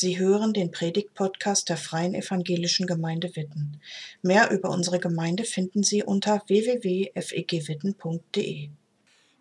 Sie 0.00 0.16
hören 0.16 0.52
den 0.52 0.70
Predigt-Podcast 0.70 1.68
der 1.68 1.76
Freien 1.76 2.14
Evangelischen 2.14 2.86
Gemeinde 2.86 3.34
Witten. 3.34 3.80
Mehr 4.22 4.52
über 4.52 4.70
unsere 4.70 5.00
Gemeinde 5.00 5.42
finden 5.42 5.82
Sie 5.82 6.04
unter 6.04 6.40
www.fegwitten.de. 6.46 8.68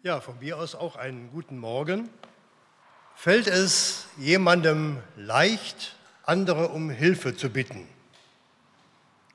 Ja, 0.02 0.20
von 0.20 0.40
mir 0.40 0.58
aus 0.58 0.74
auch 0.74 0.96
einen 0.96 1.30
guten 1.30 1.60
Morgen. 1.60 2.10
Fällt 3.14 3.46
es 3.46 4.08
jemandem 4.18 4.98
leicht, 5.16 5.96
andere 6.24 6.70
um 6.70 6.90
Hilfe 6.90 7.36
zu 7.36 7.52
bitten? 7.52 7.88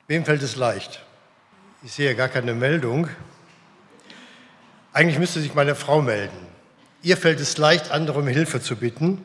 Wem 0.09 0.25
fällt 0.25 0.43
es 0.43 0.57
leicht? 0.57 1.05
Ich 1.85 1.93
sehe 1.93 2.17
gar 2.17 2.31
keine 2.31 2.53
Meldung. 2.53 3.07
Eigentlich 4.93 5.21
müsste 5.21 5.41
sich 5.41 5.55
meine 5.55 5.77
Frau 5.77 6.03
melden. 6.03 6.49
Ihr 7.05 7.17
fällt 7.17 7.39
es 7.39 7.59
leicht, 7.59 7.93
andere 7.93 8.19
um 8.19 8.27
Hilfe 8.27 8.61
zu 8.61 8.75
bitten 8.75 9.25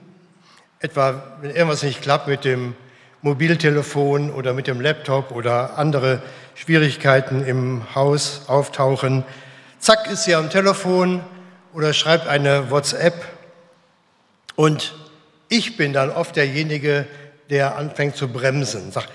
etwa 0.79 1.37
wenn 1.41 1.51
irgendwas 1.51 1.83
nicht 1.83 2.01
klappt 2.01 2.27
mit 2.27 2.45
dem 2.45 2.75
Mobiltelefon 3.21 4.31
oder 4.31 4.53
mit 4.53 4.67
dem 4.67 4.79
Laptop 4.79 5.31
oder 5.31 5.77
andere 5.77 6.21
Schwierigkeiten 6.55 7.43
im 7.45 7.95
Haus 7.95 8.43
auftauchen, 8.47 9.23
zack 9.79 10.07
ist 10.07 10.23
sie 10.23 10.35
am 10.35 10.49
Telefon 10.49 11.21
oder 11.73 11.93
schreibt 11.93 12.27
eine 12.27 12.69
WhatsApp 12.69 13.25
und 14.55 14.95
ich 15.49 15.77
bin 15.77 15.93
dann 15.93 16.09
oft 16.09 16.35
derjenige, 16.35 17.07
der 17.49 17.77
anfängt 17.77 18.15
zu 18.15 18.27
bremsen, 18.27 18.91
sagt, 18.91 19.09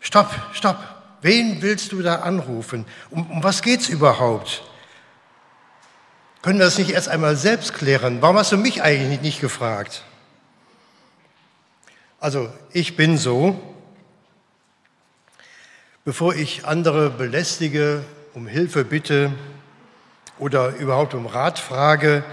stopp, 0.00 0.30
stopp, 0.52 0.78
wen 1.22 1.60
willst 1.62 1.92
du 1.92 2.02
da 2.02 2.16
anrufen? 2.16 2.86
Um, 3.10 3.30
um 3.30 3.42
was 3.42 3.62
geht's 3.62 3.88
überhaupt? 3.88 4.62
Können 6.42 6.58
wir 6.58 6.66
das 6.66 6.78
nicht 6.78 6.90
erst 6.90 7.08
einmal 7.08 7.36
selbst 7.36 7.74
klären? 7.74 8.22
Warum 8.22 8.36
hast 8.38 8.52
du 8.52 8.56
mich 8.56 8.82
eigentlich 8.82 9.20
nicht 9.20 9.40
gefragt? 9.40 10.04
Also 12.26 12.50
ich 12.72 12.96
bin 12.96 13.18
so, 13.18 13.56
bevor 16.04 16.34
ich 16.34 16.64
andere 16.64 17.08
belästige, 17.08 18.02
um 18.34 18.48
Hilfe 18.48 18.84
bitte 18.84 19.30
oder 20.40 20.74
überhaupt 20.74 21.14
um 21.14 21.26
Rat 21.26 21.60
frage, 21.60 22.24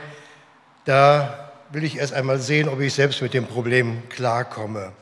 da 0.85 1.52
will 1.69 1.83
ich 1.83 1.97
erst 1.97 2.13
einmal 2.13 2.39
sehen, 2.39 2.69
ob 2.69 2.80
ich 2.80 2.95
selbst 2.95 3.22
mit 3.22 3.35
dem 3.35 3.45
Problem 3.45 4.02
klarkomme. 4.09 4.94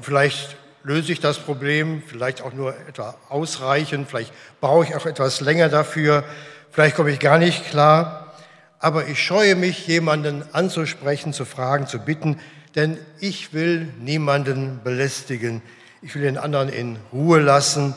Vielleicht 0.00 0.56
löse 0.84 1.10
ich 1.10 1.18
das 1.18 1.40
Problem, 1.40 2.00
vielleicht 2.06 2.42
auch 2.42 2.52
nur 2.52 2.76
etwa 2.86 3.16
ausreichend, 3.28 4.08
vielleicht 4.08 4.32
brauche 4.60 4.84
ich 4.84 4.94
auch 4.94 5.04
etwas 5.04 5.40
länger 5.40 5.68
dafür, 5.68 6.22
vielleicht 6.70 6.94
komme 6.94 7.10
ich 7.10 7.18
gar 7.18 7.38
nicht 7.38 7.68
klar, 7.70 8.34
aber 8.78 9.08
ich 9.08 9.20
scheue 9.20 9.56
mich, 9.56 9.88
jemanden 9.88 10.44
anzusprechen, 10.52 11.32
zu 11.32 11.44
fragen, 11.44 11.88
zu 11.88 11.98
bitten, 11.98 12.38
denn 12.74 12.98
ich 13.20 13.52
will 13.52 13.92
niemanden 14.00 14.80
belästigen. 14.82 15.62
Ich 16.02 16.14
will 16.14 16.22
den 16.22 16.38
anderen 16.38 16.68
in 16.68 16.98
Ruhe 17.12 17.40
lassen. 17.40 17.94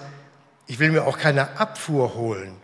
Ich 0.67 0.80
will 0.80 0.92
mir 0.92 1.06
auch 1.06 1.17
keine 1.17 1.59
Abfuhr 1.59 2.16
holen. 2.16 2.56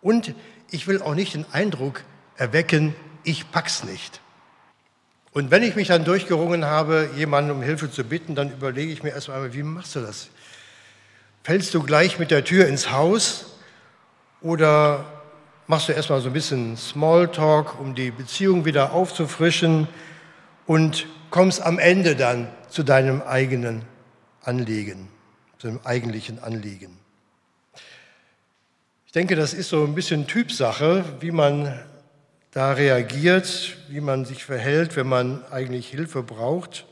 Und 0.00 0.34
ich 0.70 0.86
will 0.86 1.02
auch 1.02 1.14
nicht 1.14 1.34
den 1.34 1.46
Eindruck 1.52 2.02
erwecken, 2.36 2.94
ich 3.24 3.50
pack's 3.50 3.84
nicht. 3.84 4.20
Und 5.32 5.50
wenn 5.50 5.62
ich 5.62 5.76
mich 5.76 5.88
dann 5.88 6.04
durchgerungen 6.04 6.64
habe, 6.64 7.10
jemanden 7.16 7.50
um 7.50 7.62
Hilfe 7.62 7.90
zu 7.90 8.04
bitten, 8.04 8.34
dann 8.34 8.50
überlege 8.50 8.92
ich 8.92 9.02
mir 9.02 9.10
erstmal, 9.10 9.52
wie 9.52 9.62
machst 9.62 9.94
du 9.94 10.00
das? 10.00 10.28
Fällst 11.42 11.74
du 11.74 11.82
gleich 11.82 12.18
mit 12.18 12.30
der 12.30 12.44
Tür 12.44 12.66
ins 12.66 12.90
Haus 12.90 13.58
oder 14.40 15.04
machst 15.66 15.88
du 15.88 15.92
erstmal 15.92 16.20
so 16.20 16.28
ein 16.28 16.32
bisschen 16.32 16.76
Smalltalk, 16.76 17.78
um 17.78 17.94
die 17.94 18.10
Beziehung 18.10 18.64
wieder 18.64 18.92
aufzufrischen 18.92 19.88
und 20.66 21.06
kommst 21.30 21.62
am 21.62 21.78
Ende 21.78 22.16
dann 22.16 22.48
zu 22.68 22.82
deinem 22.82 23.22
eigenen 23.22 23.82
Anliegen, 24.42 25.08
zu 25.58 25.68
dem 25.68 25.80
eigentlichen 25.84 26.38
Anliegen. 26.38 26.98
Ich 29.06 29.12
denke, 29.12 29.36
das 29.36 29.54
ist 29.54 29.68
so 29.68 29.84
ein 29.84 29.94
bisschen 29.94 30.26
Typsache, 30.26 31.04
wie 31.20 31.30
man 31.30 31.78
da 32.52 32.72
reagiert, 32.72 33.76
wie 33.88 34.00
man 34.00 34.24
sich 34.24 34.44
verhält, 34.44 34.96
wenn 34.96 35.08
man 35.08 35.44
eigentlich 35.50 35.88
Hilfe 35.88 36.22
braucht. 36.22 36.86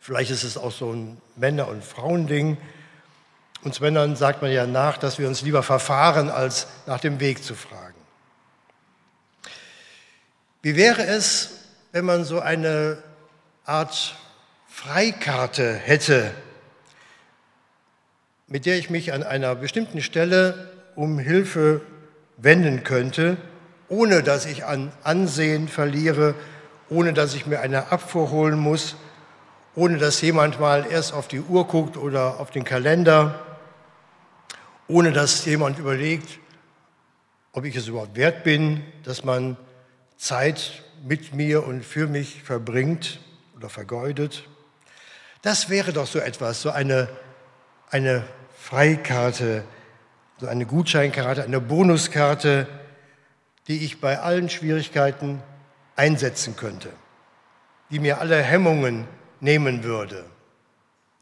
Vielleicht 0.00 0.30
ist 0.30 0.44
es 0.44 0.56
auch 0.56 0.72
so 0.72 0.92
ein 0.92 1.18
Männer- 1.36 1.68
und 1.68 1.84
Frauending. 1.84 2.56
Uns 3.62 3.80
Männern 3.80 4.16
sagt 4.16 4.42
man 4.42 4.50
ja 4.50 4.66
nach, 4.66 4.98
dass 4.98 5.18
wir 5.18 5.28
uns 5.28 5.42
lieber 5.42 5.62
verfahren, 5.62 6.30
als 6.30 6.66
nach 6.86 7.00
dem 7.00 7.20
Weg 7.20 7.44
zu 7.44 7.54
fragen. 7.54 7.94
Wie 10.62 10.76
wäre 10.76 11.02
es, 11.02 11.50
wenn 11.92 12.04
man 12.04 12.24
so 12.24 12.40
eine 12.40 13.02
Art 13.70 14.16
Freikarte 14.66 15.74
hätte, 15.74 16.32
mit 18.48 18.66
der 18.66 18.76
ich 18.76 18.90
mich 18.90 19.12
an 19.12 19.22
einer 19.22 19.54
bestimmten 19.54 20.02
Stelle 20.02 20.72
um 20.96 21.20
Hilfe 21.20 21.80
wenden 22.36 22.82
könnte, 22.82 23.36
ohne 23.88 24.24
dass 24.24 24.46
ich 24.46 24.64
an 24.64 24.90
Ansehen 25.04 25.68
verliere, 25.68 26.34
ohne 26.88 27.12
dass 27.12 27.34
ich 27.34 27.46
mir 27.46 27.60
eine 27.60 27.92
Abfuhr 27.92 28.32
holen 28.32 28.58
muss, 28.58 28.96
ohne 29.76 29.98
dass 29.98 30.20
jemand 30.20 30.58
mal 30.58 30.84
erst 30.90 31.12
auf 31.12 31.28
die 31.28 31.40
Uhr 31.40 31.68
guckt 31.68 31.96
oder 31.96 32.40
auf 32.40 32.50
den 32.50 32.64
Kalender, 32.64 33.38
ohne 34.88 35.12
dass 35.12 35.44
jemand 35.44 35.78
überlegt, 35.78 36.40
ob 37.52 37.64
ich 37.64 37.76
es 37.76 37.86
überhaupt 37.86 38.16
wert 38.16 38.42
bin, 38.42 38.82
dass 39.04 39.22
man 39.22 39.56
Zeit 40.16 40.82
mit 41.04 41.34
mir 41.34 41.64
und 41.64 41.84
für 41.84 42.08
mich 42.08 42.42
verbringt 42.42 43.20
oder 43.60 43.68
vergeudet. 43.68 44.48
Das 45.42 45.68
wäre 45.68 45.92
doch 45.92 46.06
so 46.06 46.18
etwas, 46.18 46.62
so 46.62 46.70
eine, 46.70 47.08
eine 47.90 48.24
Freikarte, 48.56 49.64
so 50.38 50.46
eine 50.46 50.64
Gutscheinkarte, 50.64 51.44
eine 51.44 51.60
Bonuskarte, 51.60 52.66
die 53.68 53.84
ich 53.84 54.00
bei 54.00 54.18
allen 54.18 54.48
Schwierigkeiten 54.48 55.42
einsetzen 55.94 56.56
könnte, 56.56 56.88
die 57.90 57.98
mir 57.98 58.22
alle 58.22 58.42
Hemmungen 58.42 59.06
nehmen 59.40 59.84
würde. 59.84 60.24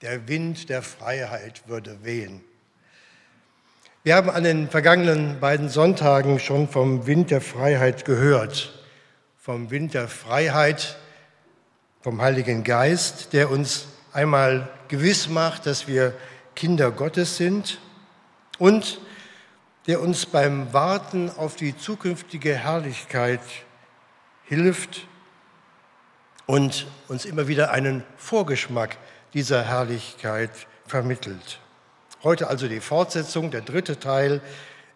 Der 0.02 0.28
Wind 0.28 0.68
der 0.68 0.82
Freiheit 0.82 1.66
würde 1.66 2.04
wehen. 2.04 2.44
Wir 4.04 4.14
haben 4.14 4.30
an 4.30 4.44
den 4.44 4.70
vergangenen 4.70 5.40
beiden 5.40 5.68
Sonntagen 5.68 6.38
schon 6.38 6.68
vom 6.68 7.08
Wind 7.08 7.32
der 7.32 7.40
Freiheit 7.40 8.04
gehört, 8.04 8.80
vom 9.36 9.72
Wind 9.72 9.94
der 9.94 10.06
Freiheit, 10.06 10.98
vom 12.08 12.22
Heiligen 12.22 12.64
Geist, 12.64 13.34
der 13.34 13.50
uns 13.50 13.84
einmal 14.14 14.66
gewiss 14.88 15.28
macht, 15.28 15.66
dass 15.66 15.86
wir 15.86 16.14
Kinder 16.56 16.90
Gottes 16.90 17.36
sind 17.36 17.80
und 18.56 18.98
der 19.86 20.00
uns 20.00 20.24
beim 20.24 20.72
Warten 20.72 21.30
auf 21.30 21.56
die 21.56 21.76
zukünftige 21.76 22.54
Herrlichkeit 22.54 23.42
hilft 24.44 25.06
und 26.46 26.86
uns 27.08 27.26
immer 27.26 27.46
wieder 27.46 27.72
einen 27.72 28.02
Vorgeschmack 28.16 28.96
dieser 29.34 29.64
Herrlichkeit 29.64 30.52
vermittelt. 30.86 31.60
Heute 32.22 32.48
also 32.48 32.68
die 32.68 32.80
Fortsetzung, 32.80 33.50
der 33.50 33.60
dritte 33.60 34.00
Teil. 34.00 34.40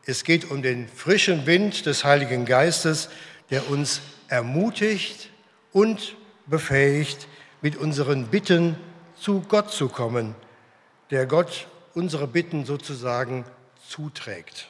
Es 0.07 0.25
geht 0.25 0.51
um 0.51 0.63
den 0.63 0.89
frischen 0.89 1.45
Wind 1.45 1.85
des 1.85 2.05
Heiligen 2.05 2.47
Geistes, 2.47 3.11
der 3.51 3.69
uns 3.69 4.01
ermutigt 4.29 5.29
und 5.73 6.17
befähigt, 6.47 7.29
mit 7.61 7.77
unseren 7.77 8.27
Bitten 8.27 8.77
zu 9.17 9.41
Gott 9.49 9.71
zu 9.71 9.89
kommen, 9.89 10.35
der 11.11 11.27
Gott 11.27 11.67
unsere 11.95 12.27
Bitten 12.27 12.65
sozusagen 12.65 13.45
zuträgt. 13.89 14.69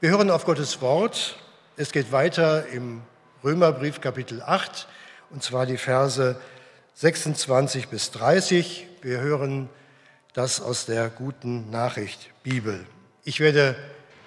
Wir 0.00 0.10
hören 0.10 0.30
auf 0.30 0.44
Gottes 0.44 0.80
Wort. 0.80 1.36
Es 1.76 1.92
geht 1.92 2.12
weiter 2.12 2.66
im 2.68 3.02
Römerbrief 3.44 4.00
Kapitel 4.00 4.42
8, 4.42 4.86
und 5.30 5.42
zwar 5.42 5.66
die 5.66 5.76
Verse 5.76 6.40
26 6.94 7.88
bis 7.88 8.10
30. 8.12 8.86
Wir 9.02 9.20
hören 9.20 9.68
das 10.34 10.60
aus 10.60 10.86
der 10.86 11.08
guten 11.08 11.70
Nachricht 11.70 12.30
Bibel. 12.42 12.86
Ich 13.24 13.40
werde 13.40 13.76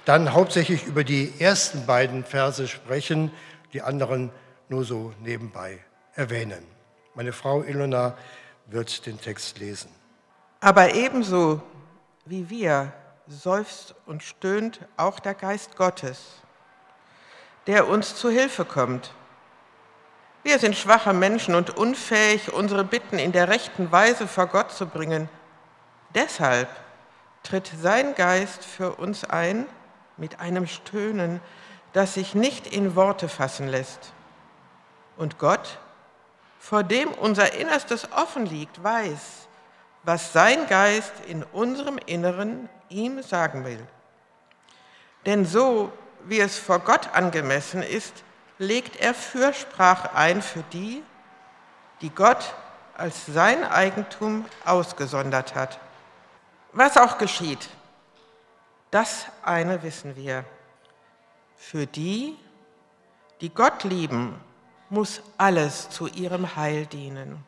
dann 0.05 0.33
hauptsächlich 0.33 0.85
über 0.85 1.03
die 1.03 1.33
ersten 1.39 1.85
beiden 1.85 2.23
Verse 2.23 2.67
sprechen, 2.67 3.31
die 3.73 3.81
anderen 3.81 4.29
nur 4.71 4.85
so 4.85 5.13
nebenbei 5.19 5.79
erwähnen. 6.15 6.65
Meine 7.13 7.33
Frau 7.33 7.62
Ilona 7.62 8.18
wird 8.68 9.06
den 9.06 9.19
Text 9.19 9.59
lesen. 9.59 9.91
Aber 10.62 10.94
ebenso 10.94 11.62
wie 12.25 12.50
wir 12.50 12.94
seufzt 13.27 13.95
und 14.06 14.23
stöhnt 14.23 14.79
auch 14.95 15.19
der 15.19 15.33
Geist 15.33 15.75
Gottes, 15.75 16.41
der 17.68 17.89
uns 17.89 18.15
zu 18.15 18.29
Hilfe 18.29 18.63
kommt. 18.63 19.13
Wir 20.44 20.57
sind 20.57 20.77
schwache 20.77 21.13
Menschen 21.13 21.53
und 21.53 21.77
unfähig, 21.77 22.53
unsere 22.53 22.85
Bitten 22.85 23.19
in 23.19 23.33
der 23.33 23.50
rechten 23.50 23.91
Weise 23.91 24.25
vor 24.25 24.47
Gott 24.47 24.71
zu 24.71 24.88
bringen. 24.88 25.27
Deshalb 26.15 26.69
tritt 27.44 27.69
sein 27.81 28.15
Geist 28.15 28.63
für 28.63 28.95
uns 28.95 29.25
ein 29.25 29.65
mit 30.15 30.39
einem 30.39 30.65
Stöhnen, 30.65 31.41
das 31.91 32.13
sich 32.13 32.35
nicht 32.35 32.67
in 32.67 32.95
Worte 32.95 33.27
fassen 33.27 33.67
lässt. 33.67 34.13
Und 35.17 35.37
Gott 35.37 35.79
vor 36.59 36.83
dem 36.83 37.09
unser 37.11 37.53
Innerstes 37.53 38.11
offen 38.11 38.45
liegt, 38.45 38.83
weiß, 38.83 39.47
was 40.03 40.31
sein 40.31 40.67
Geist 40.67 41.13
in 41.27 41.43
unserem 41.43 41.97
Inneren 42.05 42.69
ihm 42.89 43.21
sagen 43.23 43.65
will. 43.65 43.85
Denn 45.25 45.45
so, 45.45 45.91
wie 46.25 46.39
es 46.39 46.57
vor 46.57 46.79
Gott 46.79 47.13
angemessen 47.13 47.81
ist, 47.83 48.23
legt 48.57 48.95
er 48.97 49.13
Fürsprache 49.13 50.13
ein 50.13 50.41
für 50.41 50.63
die, 50.71 51.03
die 52.01 52.09
Gott 52.09 52.53
als 52.95 53.25
sein 53.25 53.63
Eigentum 53.63 54.45
ausgesondert 54.65 55.55
hat. 55.55 55.79
Was 56.73 56.97
auch 56.97 57.17
geschieht, 57.17 57.69
das 58.91 59.25
eine 59.43 59.81
wissen 59.83 60.15
wir. 60.15 60.45
Für 61.57 61.87
die, 61.87 62.37
die 63.41 63.49
Gott 63.49 63.83
lieben, 63.83 64.39
muss 64.91 65.21
alles 65.38 65.89
zu 65.89 66.07
ihrem 66.07 66.55
Heil 66.55 66.85
dienen. 66.85 67.43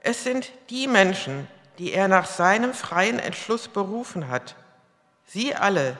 Es 0.00 0.24
sind 0.24 0.52
die 0.68 0.86
Menschen, 0.86 1.48
die 1.78 1.92
er 1.92 2.08
nach 2.08 2.26
seinem 2.26 2.74
freien 2.74 3.18
Entschluss 3.18 3.68
berufen 3.68 4.28
hat, 4.28 4.54
sie 5.24 5.54
alle, 5.54 5.96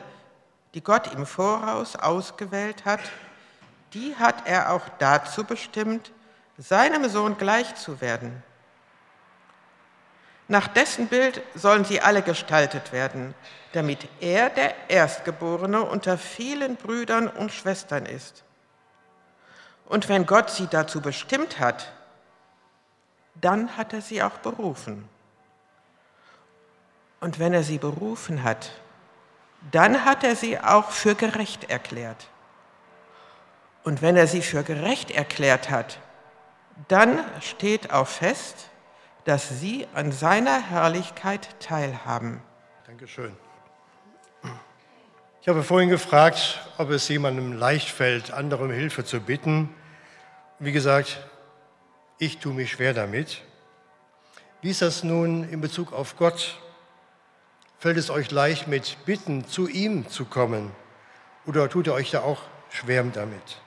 die 0.75 0.83
Gott 0.83 1.13
im 1.15 1.25
Voraus 1.25 1.97
ausgewählt 1.97 2.85
hat, 2.85 3.01
die 3.95 4.15
hat 4.17 4.47
er 4.47 4.73
auch 4.73 4.83
dazu 4.99 5.45
bestimmt, 5.45 6.11
seinem 6.59 7.09
Sohn 7.09 7.39
gleich 7.39 7.75
zu 7.77 8.01
werden. 8.01 8.43
Nach 10.49 10.69
dessen 10.69 11.09
Bild 11.09 11.41
sollen 11.55 11.85
sie 11.85 12.01
alle 12.01 12.21
gestaltet 12.21 12.93
werden, 12.93 13.35
damit 13.73 14.07
er 14.21 14.51
der 14.51 14.75
Erstgeborene 14.89 15.83
unter 15.83 16.19
vielen 16.19 16.77
Brüdern 16.77 17.29
und 17.29 17.53
Schwestern 17.53 18.05
ist. 18.05 18.44
Und 19.87 20.09
wenn 20.09 20.27
Gott 20.27 20.51
sie 20.51 20.67
dazu 20.67 21.01
bestimmt 21.01 21.59
hat, 21.61 21.93
dann 23.35 23.77
hat 23.77 23.93
er 23.93 24.01
sie 24.01 24.23
auch 24.23 24.39
berufen. 24.39 25.09
Und 27.21 27.39
wenn 27.39 27.53
er 27.53 27.63
sie 27.63 27.79
berufen 27.79 28.43
hat, 28.43 28.73
dann 29.71 30.05
hat 30.05 30.25
er 30.25 30.37
sie 30.37 30.59
auch 30.59 30.91
für 30.91 31.15
gerecht 31.15 31.71
erklärt. 31.71 32.29
Und 33.83 34.03
wenn 34.03 34.17
er 34.17 34.27
sie 34.27 34.43
für 34.43 34.63
gerecht 34.63 35.11
erklärt 35.11 35.71
hat, 35.71 35.99
dann 36.89 37.19
steht 37.41 37.93
auch 37.93 38.09
fest, 38.09 38.71
dass 39.25 39.61
sie 39.61 39.87
an 39.95 40.13
seiner 40.13 40.61
Herrlichkeit 40.61 41.49
teilhaben. 41.61 42.43
Dankeschön. 42.87 43.35
Ich 45.45 45.49
habe 45.49 45.63
vorhin 45.63 45.91
gefragt, 45.91 46.59
ob 46.79 46.89
es 46.89 47.07
jemandem 47.07 47.53
leicht 47.53 47.91
fällt, 47.91 48.31
andere 48.31 48.65
um 48.65 48.71
Hilfe 48.71 49.05
zu 49.05 49.21
bitten. 49.21 49.69
Wie 50.59 50.73
gesagt, 50.73 51.19
ich 52.17 52.39
tue 52.39 52.55
mich 52.55 52.71
schwer 52.71 52.95
damit. 52.95 53.43
Wie 54.63 54.71
ist 54.71 54.81
das 54.81 55.05
nun 55.05 55.47
in 55.51 55.61
Bezug 55.61 55.93
auf 55.93 56.17
Gott? 56.17 56.59
Fällt 57.79 57.99
es 57.99 58.09
euch 58.09 58.31
leicht, 58.31 58.69
mit 58.69 58.97
Bitten 59.05 59.47
zu 59.47 59.69
ihm 59.69 60.09
zu 60.09 60.25
kommen? 60.25 60.71
Oder 61.45 61.69
tut 61.69 61.89
ihr 61.89 61.93
euch 61.93 62.11
da 62.11 62.23
auch 62.23 62.41
schwer 62.71 63.03
damit? 63.03 63.61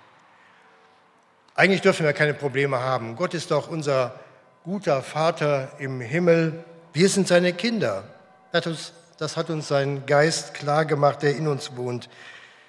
Eigentlich 1.54 1.82
dürfen 1.82 2.08
wir 2.08 2.14
keine 2.14 2.34
Probleme 2.34 2.80
haben. 2.80 3.16
Gott 3.16 3.36
ist 3.36 3.52
doch 3.52 3.68
unser 3.68 4.20
guter 4.64 5.04
Vater 5.04 5.74
im 5.78 6.02
Himmel. 6.02 6.66
Wir 6.94 7.08
sind 7.08 7.28
seine 7.28 7.54
Kinder. 7.54 8.04
Das 9.18 9.36
hat 9.36 9.50
uns 9.50 9.68
sein 9.68 10.06
Geist 10.06 10.54
klar 10.54 10.86
gemacht, 10.86 11.24
der 11.24 11.36
in 11.36 11.48
uns 11.48 11.76
wohnt. 11.76 12.10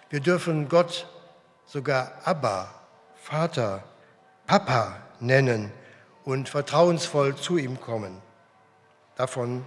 Wir 0.08 0.20
dürfen 0.20 0.68
Gott 0.68 1.06
sogar 1.66 2.12
Abba, 2.24 2.74
Vater, 3.16 3.84
Papa 4.46 4.96
nennen 5.20 5.70
und 6.24 6.48
vertrauensvoll 6.48 7.36
zu 7.36 7.58
ihm 7.58 7.80
kommen. 7.80 8.22
Davon 9.16 9.66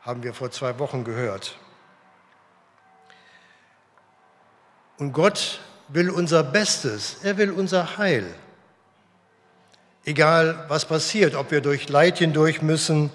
haben 0.00 0.22
wir 0.22 0.32
vor 0.32 0.50
zwei 0.50 0.78
Wochen 0.78 1.04
gehört. 1.04 1.58
Und 4.98 5.12
Gott 5.12 5.60
will 5.88 6.08
unser 6.08 6.42
Bestes, 6.42 7.18
er 7.22 7.36
will 7.36 7.50
unser 7.50 7.98
Heil. 7.98 8.34
Egal, 10.04 10.64
was 10.68 10.86
passiert, 10.86 11.34
ob 11.34 11.50
wir 11.50 11.60
durch 11.60 11.88
Leid 11.88 12.18
hindurch 12.18 12.62
müssen, 12.62 13.10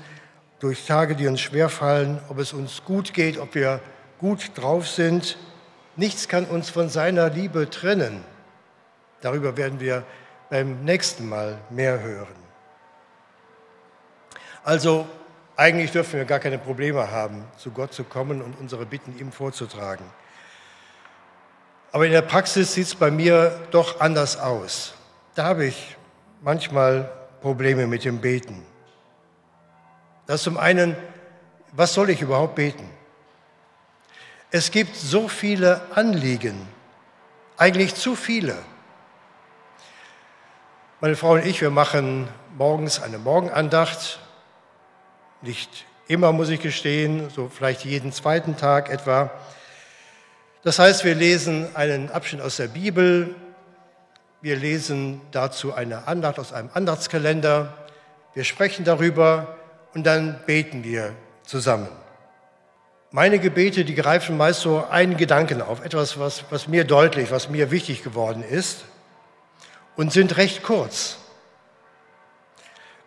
durch 0.60 0.86
Tage, 0.86 1.16
die 1.16 1.28
uns 1.28 1.42
schwerfallen, 1.42 2.20
ob 2.30 2.40
es 2.40 2.54
uns 2.54 2.84
gut 2.84 3.14
geht, 3.14 3.38
ob 3.38 3.56
wir 3.56 3.80
gut 4.20 4.52
drauf 4.56 4.88
sind, 4.88 5.38
nichts 5.96 6.28
kann 6.28 6.46
uns 6.46 6.70
von 6.70 6.90
seiner 6.90 7.30
Liebe 7.30 7.70
trennen. 7.70 8.24
Darüber 9.22 9.58
werden 9.58 9.80
wir 9.80 10.04
beim 10.50 10.84
nächsten 10.84 11.28
Mal 11.28 11.58
mehr 11.70 12.00
hören. 12.02 12.36
Also 14.64 15.08
eigentlich 15.56 15.92
dürfen 15.92 16.18
wir 16.18 16.26
gar 16.26 16.40
keine 16.40 16.58
Probleme 16.58 17.10
haben, 17.10 17.46
zu 17.58 17.72
Gott 17.72 17.94
zu 17.94 18.04
kommen 18.04 18.42
und 18.42 18.60
unsere 18.60 18.86
Bitten 18.86 19.18
ihm 19.18 19.32
vorzutragen. 19.32 20.06
Aber 21.92 22.06
in 22.06 22.12
der 22.12 22.22
Praxis 22.22 22.74
sieht 22.74 22.88
es 22.88 22.96
bei 22.96 23.10
mir 23.10 23.60
doch 23.72 24.00
anders 24.00 24.38
aus. 24.38 24.94
Da 25.36 25.46
habe 25.46 25.66
ich 25.66 25.96
manchmal 26.42 27.10
Probleme 27.42 27.88
mit 27.88 28.04
dem 28.04 28.20
Beten. 28.20 28.66
Das 30.28 30.44
zum 30.44 30.58
einen, 30.58 30.98
was 31.72 31.94
soll 31.94 32.10
ich 32.10 32.22
überhaupt 32.22 32.56
beten? 32.56 32.88
Es 34.52 34.72
gibt 34.72 34.96
so 34.96 35.28
viele 35.30 35.82
Anliegen, 35.96 36.68
eigentlich 37.58 37.96
zu 37.96 38.16
viele. 38.16 38.56
Meine 41.00 41.16
Frau 41.16 41.32
und 41.32 41.46
ich, 41.46 41.62
wir 41.62 41.70
machen 41.70 42.28
morgens 42.58 43.02
eine 43.02 43.18
Morgenandacht. 43.18 44.20
Nicht 45.42 45.86
immer, 46.08 46.32
muss 46.32 46.50
ich 46.50 46.62
gestehen, 46.62 47.30
so 47.30 47.50
vielleicht 47.50 47.86
jeden 47.86 48.12
zweiten 48.12 48.58
Tag 48.58 48.90
etwa. 48.90 49.32
Das 50.64 50.80
heißt, 50.80 51.06
wir 51.06 51.16
lesen 51.16 51.74
einen 51.76 52.10
Abschnitt 52.12 52.42
aus 52.42 52.58
der 52.58 52.68
Bibel, 52.68 53.36
wir 54.42 54.56
lesen 54.56 55.22
dazu 55.32 55.74
eine 55.74 56.08
Andacht 56.08 56.40
aus 56.40 56.52
einem 56.52 56.70
Andachtskalender, 56.74 57.74
wir 58.34 58.44
sprechen 58.44 58.86
darüber 58.86 59.57
und 59.98 60.04
dann 60.04 60.40
beten 60.46 60.84
wir 60.84 61.16
zusammen. 61.44 61.88
Meine 63.10 63.40
Gebete, 63.40 63.84
die 63.84 63.96
greifen 63.96 64.38
meist 64.38 64.62
so 64.62 64.86
einen 64.86 65.18
Gedanken 65.18 65.60
auf, 65.60 65.84
etwas, 65.84 66.20
was, 66.20 66.44
was 66.52 66.68
mir 66.68 66.84
deutlich, 66.84 67.32
was 67.32 67.50
mir 67.50 67.72
wichtig 67.72 68.04
geworden 68.04 68.44
ist 68.44 68.86
und 69.96 70.14
sind 70.14 70.38
recht 70.38 70.62
kurz. 70.62 71.18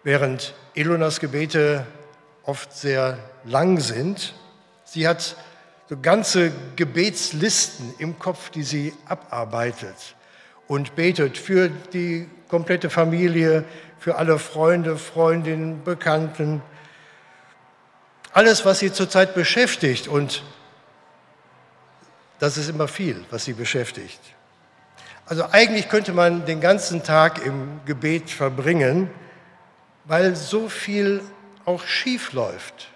Während 0.02 0.52
Ilonas 0.74 1.20
Gebete 1.20 1.86
oft 2.42 2.72
sehr 2.76 3.20
lang 3.44 3.78
sind, 3.78 4.34
sie 4.82 5.06
hat 5.06 5.36
so 5.88 5.96
ganze 5.96 6.50
Gebetslisten 6.74 7.94
im 7.98 8.18
Kopf, 8.18 8.50
die 8.50 8.64
sie 8.64 8.92
abarbeitet 9.06 10.16
und 10.66 10.96
betet 10.96 11.38
für 11.38 11.68
die 11.68 12.28
komplette 12.48 12.90
Familie, 12.90 13.64
für 14.00 14.16
alle 14.16 14.40
Freunde, 14.40 14.96
Freundinnen, 14.96 15.84
Bekannten. 15.84 16.62
Alles, 18.32 18.64
was 18.64 18.78
sie 18.78 18.92
zurzeit 18.92 19.34
beschäftigt 19.34 20.08
und 20.08 20.42
das 22.38 22.56
ist 22.56 22.68
immer 22.68 22.88
viel, 22.88 23.24
was 23.30 23.44
sie 23.44 23.52
beschäftigt. 23.52 24.20
Also 25.26 25.46
eigentlich 25.50 25.88
könnte 25.88 26.12
man 26.12 26.46
den 26.46 26.60
ganzen 26.60 27.02
Tag 27.02 27.44
im 27.44 27.80
Gebet 27.86 28.30
verbringen, 28.30 29.10
weil 30.04 30.34
so 30.34 30.68
viel 30.68 31.22
auch 31.64 31.84
schief 31.84 32.32
läuft. 32.32 32.88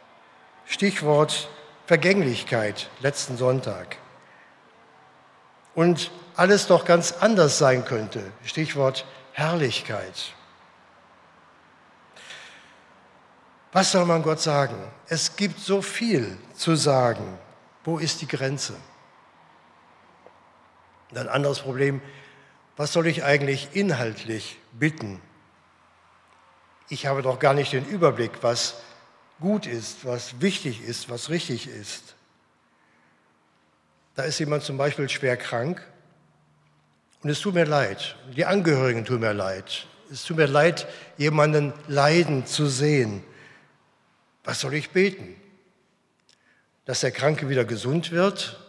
Stichwort 0.67 1.49
Vergänglichkeit 1.87 2.89
letzten 3.01 3.37
Sonntag. 3.37 3.99
Und 5.75 6.11
alles 6.37 6.67
doch 6.67 6.85
ganz 6.85 7.13
anders 7.21 7.59
sein 7.59 7.85
könnte. 7.85 8.23
Stichwort 8.45 9.05
Herrlichkeit. 9.33 10.33
Was 13.75 13.91
soll 13.91 14.07
man 14.07 14.23
Gott 14.23 14.41
sagen? 14.41 14.77
Es 15.09 15.35
gibt 15.35 15.59
so 15.59 15.83
viel 15.83 16.39
zu 16.55 16.77
sagen. 16.77 17.41
Wo 17.83 17.99
ist 17.99 18.23
die 18.23 18.29
Grenze? 18.29 18.75
Und 21.11 21.19
ein 21.19 21.29
anderes 21.29 21.59
Problem, 21.59 22.01
was 22.77 22.93
soll 22.93 23.09
ich 23.09 23.25
eigentlich 23.25 23.71
inhaltlich 23.73 24.59
bitten? 24.73 25.21
Ich 26.89 27.07
habe 27.07 27.23
doch 27.23 27.41
gar 27.41 27.53
nicht 27.53 27.73
den 27.73 27.85
Überblick, 27.85 28.31
was 28.43 28.77
gut 29.41 29.67
ist, 29.67 30.05
was 30.05 30.41
wichtig 30.41 30.81
ist, 30.85 31.11
was 31.11 31.29
richtig 31.29 31.67
ist. 31.67 32.15
Da 34.15 34.23
ist 34.23 34.39
jemand 34.39 34.63
zum 34.63 34.79
Beispiel 34.79 35.09
schwer 35.09 35.37
krank 35.37 35.85
und 37.25 37.31
es 37.31 37.41
tut 37.41 37.55
mir 37.55 37.67
leid, 37.67 38.15
die 38.37 38.45
Angehörigen 38.45 39.05
tun 39.05 39.19
mir 39.19 39.33
leid. 39.33 39.89
Es 40.13 40.23
tut 40.23 40.37
mir 40.37 40.47
leid, 40.47 40.87
jemanden 41.17 41.73
leiden 41.89 42.47
zu 42.47 42.67
sehen. 42.69 43.25
Was 44.45 44.61
soll 44.61 44.75
ich 44.75 44.91
beten? 44.91 45.35
Dass 46.85 47.01
der 47.01 47.11
Kranke 47.11 47.49
wieder 47.49 47.65
gesund 47.65 48.11
wird? 48.11 48.61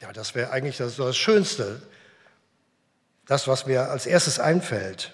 Ja, 0.00 0.12
das 0.12 0.34
wäre 0.34 0.50
eigentlich 0.50 0.76
das, 0.78 0.96
das 0.96 1.16
Schönste 1.16 1.82
das, 3.30 3.46
was 3.46 3.64
mir 3.64 3.90
als 3.90 4.06
erstes 4.06 4.40
einfällt. 4.40 5.12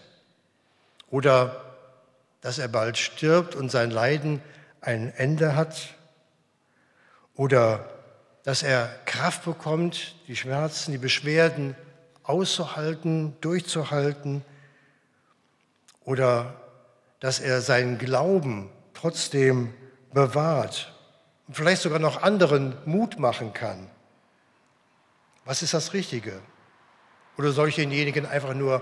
oder 1.11 1.63
dass 2.41 2.59
er 2.59 2.69
bald 2.69 2.97
stirbt 2.97 3.55
und 3.55 3.71
sein 3.71 3.91
Leiden 3.91 4.41
ein 4.81 5.13
Ende 5.15 5.55
hat 5.55 5.95
oder 7.35 7.89
dass 8.45 8.63
er 8.63 8.89
Kraft 9.05 9.45
bekommt, 9.45 10.15
die 10.29 10.37
Schmerzen, 10.37 10.93
die 10.93 10.99
Beschwerden 10.99 11.75
auszuhalten, 12.23 13.37
durchzuhalten 13.41 14.45
oder 16.05 16.55
dass 17.21 17.41
er 17.41 17.61
seinen 17.61 17.99
Glauben 17.99 18.71
trotzdem 18.95 19.75
bewahrt 20.17 20.91
und 21.47 21.55
vielleicht 21.55 21.83
sogar 21.83 21.99
noch 21.99 22.23
anderen 22.23 22.75
Mut 22.87 23.19
machen 23.19 23.53
kann. 23.53 23.87
Was 25.45 25.61
ist 25.61 25.75
das 25.75 25.93
Richtige? 25.93 26.41
Oder 27.37 27.53
soll 27.53 27.69
ich 27.69 27.75
denjenigen 27.75 28.25
einfach 28.25 28.55
nur 28.55 28.81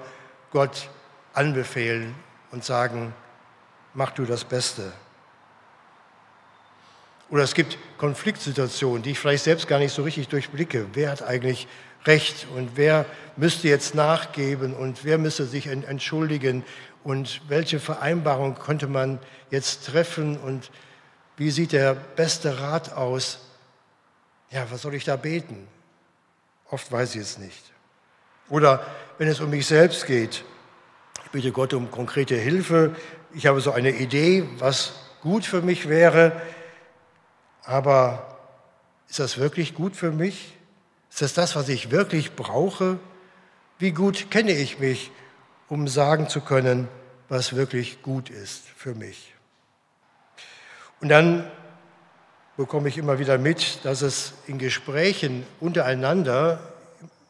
Gott 0.52 0.88
anbefehlen 1.32 2.14
und 2.52 2.64
sagen, 2.64 3.12
mach 3.94 4.12
du 4.12 4.24
das 4.26 4.44
Beste? 4.44 4.92
Oder 7.30 7.42
es 7.42 7.54
gibt 7.54 7.78
Konfliktsituationen, 7.98 9.02
die 9.02 9.10
ich 9.10 9.18
vielleicht 9.18 9.42
selbst 9.42 9.66
gar 9.66 9.80
nicht 9.80 9.92
so 9.92 10.04
richtig 10.04 10.28
durchblicke. 10.28 10.86
Wer 10.92 11.10
hat 11.10 11.22
eigentlich 11.22 11.66
Recht 12.06 12.46
und 12.54 12.76
wer 12.76 13.06
müsste 13.36 13.66
jetzt 13.66 13.96
nachgeben 13.96 14.72
und 14.72 15.04
wer 15.04 15.18
müsste 15.18 15.46
sich 15.46 15.66
entschuldigen 15.66 16.62
und 17.02 17.40
welche 17.48 17.80
Vereinbarung 17.80 18.54
könnte 18.54 18.86
man 18.86 19.18
jetzt 19.50 19.86
treffen 19.86 20.38
und 20.38 20.70
wie 21.36 21.50
sieht 21.50 21.72
der 21.72 21.94
beste 21.94 22.60
Rat 22.60 22.92
aus? 22.92 23.40
Ja, 24.50 24.66
was 24.70 24.82
soll 24.82 24.94
ich 24.94 25.04
da 25.04 25.16
beten? 25.16 25.66
Oft 26.70 26.90
weiß 26.90 27.14
ich 27.16 27.22
es 27.22 27.38
nicht. 27.38 27.72
Oder 28.48 28.86
wenn 29.18 29.28
es 29.28 29.40
um 29.40 29.50
mich 29.50 29.66
selbst 29.66 30.06
geht, 30.06 30.44
ich 31.24 31.30
bitte 31.30 31.52
Gott 31.52 31.74
um 31.74 31.90
konkrete 31.90 32.36
Hilfe. 32.36 32.94
Ich 33.32 33.46
habe 33.46 33.60
so 33.60 33.72
eine 33.72 33.90
Idee, 33.90 34.48
was 34.58 34.92
gut 35.22 35.44
für 35.44 35.62
mich 35.62 35.88
wäre, 35.88 36.40
aber 37.64 38.38
ist 39.08 39.18
das 39.18 39.38
wirklich 39.38 39.74
gut 39.74 39.96
für 39.96 40.12
mich? 40.12 40.56
Ist 41.10 41.22
das 41.22 41.34
das, 41.34 41.56
was 41.56 41.68
ich 41.68 41.90
wirklich 41.90 42.36
brauche? 42.36 42.98
Wie 43.78 43.92
gut 43.92 44.30
kenne 44.30 44.52
ich 44.52 44.78
mich, 44.78 45.10
um 45.68 45.88
sagen 45.88 46.28
zu 46.28 46.40
können, 46.40 46.88
was 47.28 47.56
wirklich 47.56 48.02
gut 48.02 48.30
ist 48.30 48.68
für 48.76 48.94
mich? 48.94 49.33
Und 51.04 51.10
dann 51.10 51.44
bekomme 52.56 52.88
ich 52.88 52.96
immer 52.96 53.18
wieder 53.18 53.36
mit, 53.36 53.84
dass 53.84 54.00
es 54.00 54.32
in 54.46 54.56
Gesprächen 54.56 55.44
untereinander 55.60 56.72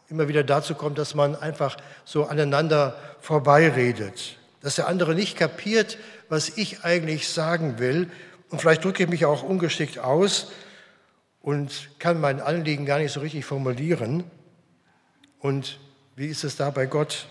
immer 0.08 0.28
wieder 0.28 0.44
dazu 0.44 0.76
kommt, 0.76 0.96
dass 0.96 1.16
man 1.16 1.34
einfach 1.34 1.76
so 2.04 2.26
aneinander 2.26 2.96
vorbeiredet, 3.20 4.38
dass 4.60 4.76
der 4.76 4.86
andere 4.86 5.16
nicht 5.16 5.36
kapiert, 5.36 5.98
was 6.28 6.50
ich 6.50 6.84
eigentlich 6.84 7.28
sagen 7.28 7.80
will. 7.80 8.12
Und 8.48 8.60
vielleicht 8.60 8.84
drücke 8.84 9.02
ich 9.02 9.08
mich 9.08 9.24
auch 9.24 9.42
ungeschickt 9.42 9.98
aus 9.98 10.52
und 11.42 11.90
kann 11.98 12.20
mein 12.20 12.40
Anliegen 12.40 12.86
gar 12.86 13.00
nicht 13.00 13.10
so 13.10 13.18
richtig 13.18 13.44
formulieren. 13.44 14.22
Und 15.40 15.80
wie 16.14 16.28
ist 16.28 16.44
es 16.44 16.54
da 16.54 16.70
bei 16.70 16.86
Gott? 16.86 17.26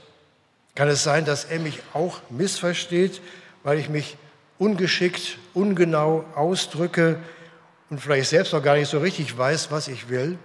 Kann 0.76 0.90
es 0.90 1.04
sein, 1.04 1.24
dass 1.24 1.46
er 1.46 1.60
mich 1.60 1.80
auch 1.94 2.20
missversteht, 2.30 3.22
weil 3.64 3.80
ich 3.80 3.88
mich 3.88 4.18
ungeschickt, 4.58 5.38
ungenau 5.54 6.26
ausdrücke 6.36 7.20
und 7.90 8.00
vielleicht 8.00 8.30
selbst 8.30 8.54
noch 8.54 8.64
gar 8.64 8.76
nicht 8.76 8.90
so 8.90 9.00
richtig 9.00 9.38
weiß, 9.38 9.72
was 9.72 9.88
ich 9.88 10.10
will. 10.10 10.38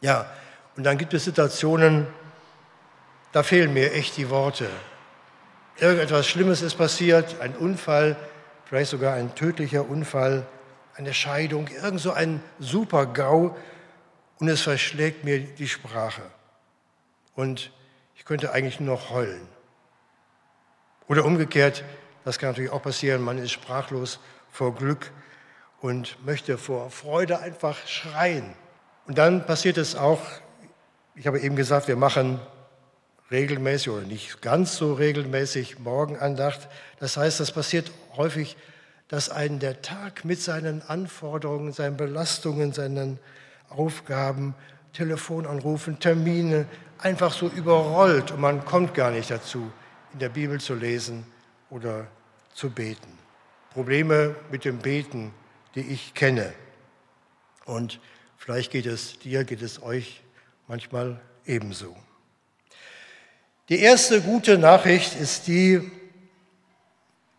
Ja, 0.00 0.30
und 0.76 0.84
dann 0.84 0.96
gibt 0.96 1.12
es 1.14 1.24
Situationen, 1.24 2.06
da 3.32 3.42
fehlen 3.42 3.72
mir 3.72 3.92
echt 3.92 4.16
die 4.16 4.30
Worte. 4.30 4.68
Irgendetwas 5.76 6.26
Schlimmes 6.26 6.62
ist 6.62 6.76
passiert, 6.76 7.40
ein 7.40 7.54
Unfall, 7.56 8.16
vielleicht 8.64 8.90
sogar 8.90 9.14
ein 9.14 9.34
tödlicher 9.34 9.88
Unfall, 9.88 10.46
eine 10.94 11.14
Scheidung, 11.14 11.68
irgend 11.68 12.00
so 12.00 12.12
ein 12.12 12.42
Super-GAU 12.58 13.56
und 14.38 14.48
es 14.48 14.62
verschlägt 14.62 15.24
mir 15.24 15.40
die 15.40 15.68
Sprache. 15.68 16.22
Und 17.34 17.70
ich 18.16 18.24
könnte 18.24 18.52
eigentlich 18.52 18.80
nur 18.80 18.94
noch 18.96 19.10
heulen. 19.10 19.46
Oder 21.08 21.24
umgekehrt, 21.24 21.84
das 22.24 22.38
kann 22.38 22.50
natürlich 22.50 22.70
auch 22.70 22.82
passieren, 22.82 23.22
man 23.22 23.38
ist 23.38 23.52
sprachlos 23.52 24.20
vor 24.50 24.74
Glück 24.74 25.10
und 25.80 26.22
möchte 26.24 26.58
vor 26.58 26.90
Freude 26.90 27.40
einfach 27.40 27.76
schreien. 27.86 28.52
Und 29.06 29.16
dann 29.16 29.46
passiert 29.46 29.78
es 29.78 29.96
auch, 29.96 30.20
ich 31.14 31.26
habe 31.26 31.40
eben 31.40 31.56
gesagt, 31.56 31.88
wir 31.88 31.96
machen 31.96 32.38
regelmäßig 33.30 33.90
oder 33.90 34.06
nicht 34.06 34.42
ganz 34.42 34.76
so 34.76 34.92
regelmäßig 34.92 35.78
Morgenandacht. 35.78 36.68
Das 37.00 37.16
heißt, 37.16 37.40
das 37.40 37.52
passiert 37.52 37.90
häufig, 38.16 38.56
dass 39.08 39.30
einen 39.30 39.58
der 39.58 39.80
Tag 39.80 40.26
mit 40.26 40.40
seinen 40.42 40.82
Anforderungen, 40.82 41.72
seinen 41.72 41.96
Belastungen, 41.96 42.72
seinen 42.72 43.18
Aufgaben, 43.70 44.54
Telefonanrufen, 44.92 46.00
Termine 46.00 46.66
einfach 46.98 47.32
so 47.32 47.48
überrollt 47.48 48.32
und 48.32 48.40
man 48.40 48.64
kommt 48.64 48.94
gar 48.94 49.10
nicht 49.10 49.30
dazu, 49.30 49.70
in 50.12 50.18
der 50.18 50.28
Bibel 50.28 50.60
zu 50.60 50.74
lesen 50.74 51.26
oder 51.70 52.06
zu 52.54 52.70
beten. 52.70 53.18
Probleme 53.72 54.34
mit 54.50 54.64
dem 54.64 54.78
Beten, 54.78 55.32
die 55.74 55.80
ich 55.80 56.14
kenne. 56.14 56.52
Und 57.64 58.00
vielleicht 58.36 58.72
geht 58.72 58.86
es 58.86 59.18
dir, 59.18 59.44
geht 59.44 59.62
es 59.62 59.82
euch 59.82 60.22
manchmal 60.66 61.20
ebenso. 61.44 61.96
Die 63.68 63.80
erste 63.80 64.22
gute 64.22 64.56
Nachricht 64.56 65.14
ist 65.14 65.46
die, 65.46 65.90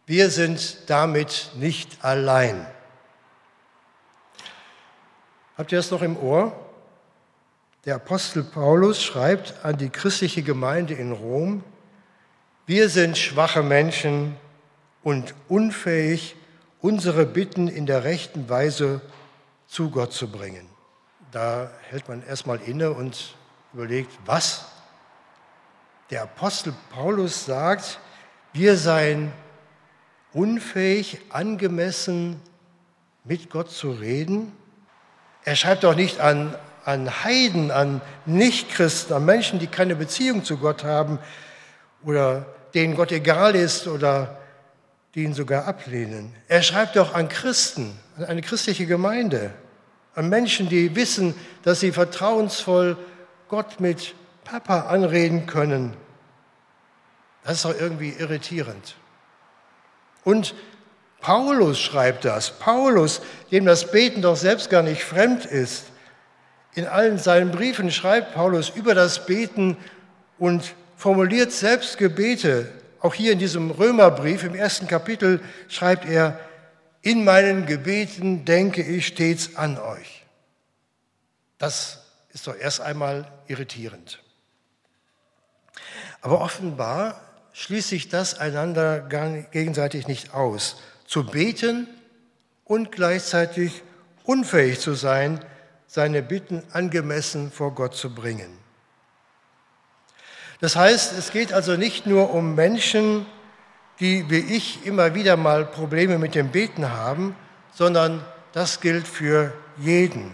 wir 0.05 0.29
sind 0.29 0.89
damit 0.89 1.51
nicht 1.55 2.03
allein. 2.03 2.65
Habt 5.57 5.71
ihr 5.71 5.79
das 5.79 5.91
noch 5.91 6.01
im 6.01 6.17
Ohr? 6.17 6.53
Der 7.85 7.95
Apostel 7.95 8.43
Paulus 8.43 9.03
schreibt 9.03 9.65
an 9.65 9.77
die 9.77 9.89
christliche 9.89 10.43
Gemeinde 10.43 10.93
in 10.93 11.11
Rom, 11.11 11.63
wir 12.69 12.87
sind 12.89 13.17
schwache 13.17 13.63
Menschen 13.63 14.35
und 15.01 15.33
unfähig, 15.47 16.35
unsere 16.81 17.25
Bitten 17.25 17.67
in 17.67 17.87
der 17.87 18.03
rechten 18.03 18.47
Weise 18.47 19.01
zu 19.65 19.89
Gott 19.89 20.13
zu 20.13 20.29
bringen. 20.29 20.67
Da 21.31 21.71
hält 21.89 22.07
man 22.07 22.21
erstmal 22.21 22.59
inne 22.61 22.91
und 22.91 23.33
überlegt, 23.73 24.11
was? 24.27 24.65
Der 26.11 26.21
Apostel 26.21 26.75
Paulus 26.91 27.43
sagt, 27.43 27.99
wir 28.53 28.77
seien 28.77 29.31
unfähig, 30.31 31.21
angemessen 31.29 32.39
mit 33.23 33.49
Gott 33.49 33.71
zu 33.71 33.89
reden. 33.89 34.51
Er 35.43 35.55
schreibt 35.55 35.83
doch 35.83 35.95
nicht 35.95 36.19
an, 36.19 36.53
an 36.85 37.23
Heiden, 37.23 37.71
an 37.71 37.99
Nichtchristen, 38.27 39.15
an 39.15 39.25
Menschen, 39.25 39.57
die 39.57 39.65
keine 39.65 39.95
Beziehung 39.95 40.43
zu 40.43 40.57
Gott 40.57 40.83
haben 40.83 41.17
oder 42.03 42.45
denen 42.73 42.95
Gott 42.95 43.11
egal 43.11 43.55
ist 43.55 43.87
oder 43.87 44.37
die 45.15 45.23
ihn 45.23 45.33
sogar 45.33 45.65
ablehnen. 45.65 46.33
Er 46.47 46.61
schreibt 46.61 46.95
doch 46.95 47.13
an 47.13 47.29
Christen, 47.29 47.97
an 48.17 48.25
eine 48.25 48.41
christliche 48.41 48.85
Gemeinde, 48.85 49.51
an 50.15 50.29
Menschen, 50.29 50.69
die 50.69 50.95
wissen, 50.95 51.33
dass 51.63 51.79
sie 51.79 51.91
vertrauensvoll 51.91 52.97
Gott 53.47 53.79
mit 53.79 54.13
Papa 54.43 54.81
anreden 54.81 55.45
können. 55.45 55.95
Das 57.43 57.57
ist 57.57 57.65
doch 57.65 57.79
irgendwie 57.79 58.11
irritierend. 58.11 58.95
Und 60.23 60.53
Paulus 61.21 61.79
schreibt 61.79 62.25
das. 62.25 62.51
Paulus, 62.59 63.21
dem 63.51 63.65
das 63.65 63.91
Beten 63.91 64.21
doch 64.21 64.35
selbst 64.35 64.69
gar 64.69 64.83
nicht 64.83 65.03
fremd 65.03 65.45
ist. 65.45 65.85
In 66.75 66.87
allen 66.87 67.17
seinen 67.17 67.51
Briefen 67.51 67.91
schreibt 67.91 68.33
Paulus 68.33 68.69
über 68.69 68.93
das 68.93 69.25
Beten 69.25 69.77
und 70.37 70.75
formuliert 70.99 71.53
selbst 71.53 71.97
Gebete. 71.97 72.69
Auch 72.99 73.13
hier 73.13 73.31
in 73.31 73.39
diesem 73.39 73.71
Römerbrief 73.71 74.43
im 74.43 74.53
ersten 74.53 74.85
Kapitel 74.85 75.41
schreibt 75.69 76.03
er, 76.03 76.37
in 77.01 77.23
meinen 77.23 77.65
Gebeten 77.65 78.43
denke 78.43 78.83
ich 78.83 79.07
stets 79.07 79.55
an 79.55 79.77
euch. 79.79 80.25
Das 81.57 81.99
ist 82.33 82.47
doch 82.47 82.55
erst 82.55 82.81
einmal 82.81 83.31
irritierend. 83.47 84.21
Aber 86.19 86.41
offenbar 86.41 87.21
schließt 87.53 87.87
sich 87.87 88.09
das 88.09 88.37
einander 88.37 88.99
gegenseitig 89.51 90.05
nicht 90.05 90.33
aus. 90.33 90.81
Zu 91.07 91.25
beten 91.25 91.87
und 92.65 92.91
gleichzeitig 92.91 93.83
unfähig 94.25 94.81
zu 94.81 94.95
sein, 94.95 95.39
seine 95.87 96.21
Bitten 96.21 96.61
angemessen 96.73 97.53
vor 97.53 97.73
Gott 97.73 97.95
zu 97.95 98.13
bringen. 98.13 98.58
Das 100.61 100.75
heißt, 100.75 101.17
es 101.17 101.31
geht 101.31 101.53
also 101.53 101.77
nicht 101.77 102.05
nur 102.05 102.31
um 102.33 102.55
Menschen, 102.55 103.25
die 103.99 104.29
wie 104.29 104.39
ich 104.39 104.85
immer 104.85 105.15
wieder 105.15 105.37
mal 105.37 105.65
Probleme 105.65 106.17
mit 106.17 106.35
dem 106.35 106.49
Beten 106.49 106.91
haben, 106.91 107.35
sondern 107.73 108.23
das 108.51 108.81
gilt 108.81 109.07
für 109.07 109.53
jeden. 109.77 110.31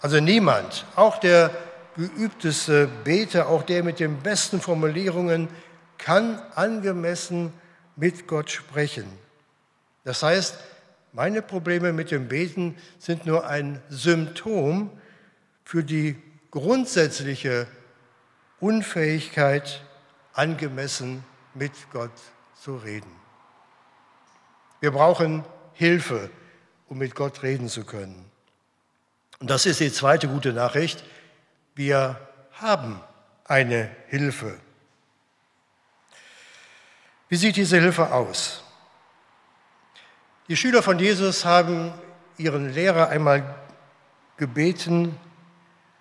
Also 0.00 0.20
niemand, 0.20 0.84
auch 0.96 1.18
der 1.18 1.50
geübteste 1.96 2.88
Beter, 3.04 3.48
auch 3.48 3.62
der 3.62 3.84
mit 3.84 4.00
den 4.00 4.18
besten 4.18 4.60
Formulierungen, 4.60 5.48
kann 5.98 6.40
angemessen 6.54 7.52
mit 7.94 8.26
Gott 8.26 8.50
sprechen. 8.50 9.04
Das 10.04 10.22
heißt, 10.22 10.56
meine 11.12 11.42
Probleme 11.42 11.92
mit 11.92 12.10
dem 12.10 12.26
Beten 12.26 12.76
sind 12.98 13.26
nur 13.26 13.46
ein 13.46 13.80
Symptom 13.90 14.90
für 15.64 15.84
die 15.84 16.16
grundsätzliche 16.50 17.66
Unfähigkeit, 18.62 19.82
angemessen 20.34 21.24
mit 21.52 21.72
Gott 21.92 22.12
zu 22.54 22.76
reden. 22.76 23.10
Wir 24.78 24.92
brauchen 24.92 25.44
Hilfe, 25.72 26.30
um 26.88 26.98
mit 26.98 27.16
Gott 27.16 27.42
reden 27.42 27.68
zu 27.68 27.84
können. 27.84 28.30
Und 29.40 29.50
das 29.50 29.66
ist 29.66 29.80
die 29.80 29.92
zweite 29.92 30.28
gute 30.28 30.52
Nachricht. 30.52 31.02
Wir 31.74 32.20
haben 32.52 33.00
eine 33.44 33.90
Hilfe. 34.06 34.60
Wie 37.28 37.36
sieht 37.36 37.56
diese 37.56 37.80
Hilfe 37.80 38.12
aus? 38.12 38.62
Die 40.46 40.56
Schüler 40.56 40.84
von 40.84 41.00
Jesus 41.00 41.44
haben 41.44 41.92
ihren 42.38 42.72
Lehrer 42.72 43.08
einmal 43.08 43.56
gebeten, 44.36 45.18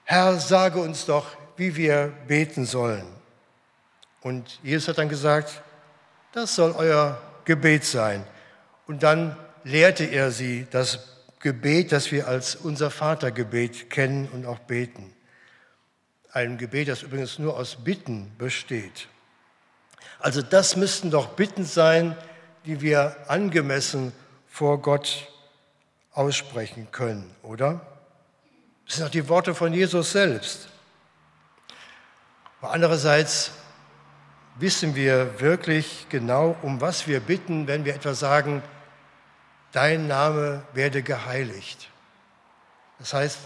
Herr, 0.04 0.40
sage 0.40 0.80
uns 0.80 1.08
doch, 1.08 1.41
wie 1.62 1.76
wir 1.76 2.12
beten 2.28 2.66
sollen. 2.66 3.06
Und 4.22 4.60
Jesus 4.64 4.88
hat 4.88 4.98
dann 4.98 5.10
gesagt, 5.10 5.62
das 6.32 6.56
soll 6.56 6.72
euer 6.72 7.22
Gebet 7.46 7.86
sein. 7.86 8.26
Und 8.88 9.04
dann 9.04 9.38
lehrte 9.64 10.06
er 10.06 10.32
sie 10.32 10.66
das 10.72 11.22
Gebet, 11.40 11.92
das 11.92 12.12
wir 12.12 12.28
als 12.28 12.56
unser 12.56 12.90
Vatergebet 12.90 13.92
kennen 13.92 14.28
und 14.30 14.48
auch 14.48 14.58
beten. 14.58 15.14
Ein 16.32 16.58
Gebet, 16.58 16.88
das 16.88 17.04
übrigens 17.04 17.38
nur 17.38 17.56
aus 17.56 17.84
Bitten 17.84 18.32
besteht. 18.40 19.08
Also 20.18 20.42
das 20.42 20.76
müssten 20.76 21.12
doch 21.12 21.36
Bitten 21.36 21.64
sein, 21.64 22.18
die 22.66 22.82
wir 22.82 23.16
angemessen 23.28 24.14
vor 24.48 24.82
Gott 24.82 25.32
aussprechen 26.12 26.88
können, 26.92 27.30
oder? 27.44 27.86
Das 28.88 28.96
sind 28.96 29.06
auch 29.06 29.12
die 29.12 29.30
Worte 29.30 29.54
von 29.54 29.72
Jesus 29.72 30.14
selbst. 30.14 30.71
Aber 32.62 32.74
andererseits 32.74 33.52
wissen 34.58 34.96
wir 34.96 35.40
wirklich 35.42 36.06
genau, 36.10 36.56
um 36.62 36.80
was 36.80 37.08
wir 37.08 37.20
bitten, 37.20 37.68
wenn 37.68 37.86
wir 37.86 37.96
etwa 37.96 38.14
sagen, 38.14 38.62
dein 39.72 40.08
Name 40.08 40.64
werde 40.74 41.02
geheiligt. 41.02 41.90
Das 43.00 43.14
heißt, 43.14 43.40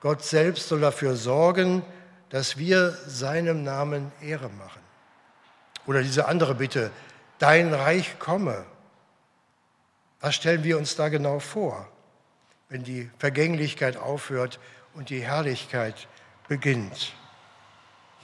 Gott 0.00 0.24
selbst 0.24 0.68
soll 0.68 0.80
dafür 0.80 1.14
sorgen, 1.14 1.82
dass 2.30 2.56
wir 2.56 2.90
seinem 3.06 3.62
Namen 3.62 4.10
Ehre 4.20 4.48
machen. 4.48 4.82
Oder 5.86 6.02
diese 6.02 6.26
andere 6.26 6.56
Bitte, 6.56 6.90
dein 7.38 7.72
Reich 7.72 8.18
komme. 8.18 8.64
Was 10.20 10.34
stellen 10.34 10.64
wir 10.64 10.76
uns 10.76 10.96
da 10.96 11.08
genau 11.08 11.38
vor, 11.38 11.86
wenn 12.68 12.82
die 12.82 13.08
Vergänglichkeit 13.18 13.96
aufhört 13.96 14.58
und 14.94 15.10
die 15.10 15.20
Herrlichkeit 15.20 16.08
beginnt? 16.48 17.14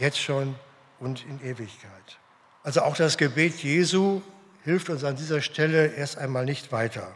Jetzt 0.02 0.18
schon 0.18 0.56
und 0.98 1.24
in 1.26 1.40
Ewigkeit. 1.48 2.18
Also 2.64 2.80
auch 2.80 2.96
das 2.96 3.16
Gebet 3.16 3.62
Jesu 3.62 4.20
hilft 4.64 4.90
uns 4.90 5.04
an 5.04 5.14
dieser 5.14 5.40
Stelle 5.40 5.94
erst 5.94 6.18
einmal 6.18 6.44
nicht 6.44 6.72
weiter. 6.72 7.14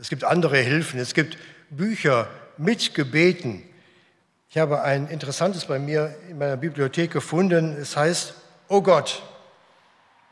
Es 0.00 0.08
gibt 0.08 0.24
andere 0.24 0.56
Hilfen, 0.58 0.98
es 0.98 1.14
gibt 1.14 1.38
Bücher 1.70 2.26
mit 2.56 2.92
Gebeten. 2.92 3.62
Ich 4.48 4.58
habe 4.58 4.82
ein 4.82 5.06
interessantes 5.06 5.66
bei 5.66 5.78
mir 5.78 6.12
in 6.28 6.38
meiner 6.38 6.56
Bibliothek 6.56 7.12
gefunden. 7.12 7.76
Es 7.80 7.96
heißt, 7.96 8.34
oh 8.66 8.82
Gott, 8.82 9.22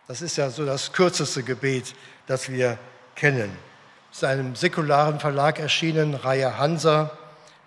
das 0.08 0.22
ist 0.22 0.38
ja 0.38 0.50
so 0.50 0.66
das 0.66 0.92
kürzeste 0.92 1.44
Gebet, 1.44 1.94
das 2.26 2.48
wir 2.48 2.78
kennen. 3.14 3.56
Es 4.10 4.18
ist 4.18 4.24
einem 4.24 4.56
säkularen 4.56 5.20
Verlag 5.20 5.60
erschienen, 5.60 6.14
Reihe 6.14 6.58
Hansa, 6.58 7.16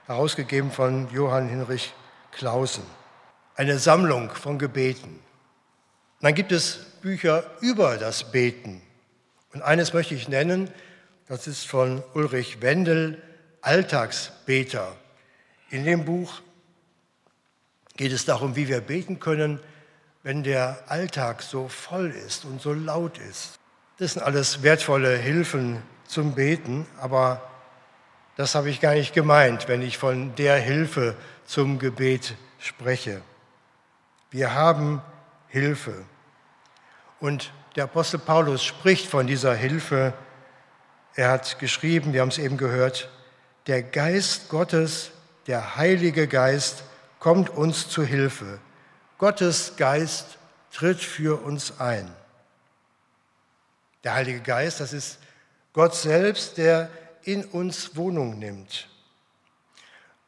herausgegeben 0.08 0.72
von 0.72 1.10
Johann 1.14 1.48
Hinrich 1.48 1.94
Clausen. 2.32 2.84
Eine 3.56 3.80
Sammlung 3.80 4.30
von 4.32 4.58
Gebeten. 4.58 5.20
Dann 6.22 6.34
gibt 6.34 6.52
es 6.52 6.78
Bücher 7.02 7.44
über 7.62 7.98
das 7.98 8.32
Beten. 8.32 8.82
Und 9.54 9.62
eines 9.62 9.94
möchte 9.94 10.16
ich 10.16 10.28
nennen, 10.28 10.70
das 11.28 11.48
ist 11.48 11.68
von 11.68 12.04
Ulrich 12.14 12.62
Wendel, 12.62 13.22
Alltagsbeter. 13.62 14.96
In 15.70 15.86
dem 15.86 16.06
Buch 16.06 16.42
geht 17.98 18.12
es 18.12 18.26
darum, 18.26 18.56
wie 18.56 18.68
wir 18.68 18.82
beten 18.82 19.20
können, 19.20 19.60
wenn 20.24 20.44
der 20.44 20.84
Alltag 20.88 21.42
so 21.42 21.68
voll 21.68 22.12
ist 22.12 22.46
und 22.46 22.62
so 22.62 22.74
laut 22.74 23.18
ist. 23.18 23.60
Das 23.98 24.14
sind 24.14 24.24
alles 24.24 24.64
wertvolle 24.64 25.18
Hilfen 25.18 25.82
zum 26.08 26.36
Beten, 26.36 26.86
aber 27.00 27.42
das 28.36 28.56
habe 28.56 28.70
ich 28.70 28.82
gar 28.82 28.94
nicht 28.94 29.14
gemeint, 29.14 29.68
wenn 29.68 29.82
ich 29.82 29.98
von 29.98 30.36
der 30.36 30.58
Hilfe 30.58 31.16
zum 31.52 31.80
Gebet 31.80 32.36
spreche. 32.60 33.22
Wir 34.30 34.54
haben 34.54 35.02
Hilfe. 35.50 36.06
Und 37.20 37.52
der 37.76 37.84
Apostel 37.86 38.20
Paulus 38.20 38.64
spricht 38.64 39.08
von 39.08 39.28
dieser 39.28 39.54
Hilfe 39.54 40.14
er 41.16 41.30
hat 41.30 41.60
geschrieben, 41.60 42.14
wir 42.14 42.22
haben 42.22 42.30
es 42.30 42.38
eben 42.38 42.58
gehört, 42.58 43.10
der 43.68 43.84
Geist 43.84 44.50
Gottes, 44.50 45.12
der 45.48 45.76
Heilige 45.76 46.28
Geist, 46.28 46.84
kommt 47.20 47.50
uns 47.50 47.90
zu 47.90 48.04
Hilfe. 48.04 48.60
Gottes 49.18 49.74
Geist 49.76 50.38
tritt 50.72 51.02
für 51.02 51.44
uns 51.44 51.80
ein. 51.80 52.10
Der 54.04 54.16
Heilige 54.16 54.40
Geist, 54.40 54.80
das 54.80 54.94
ist 54.94 55.20
Gott 55.74 55.96
selbst, 55.96 56.58
der 56.58 56.90
in 57.24 57.44
uns 57.44 57.96
Wohnung 57.96 58.40
nimmt. 58.40 58.88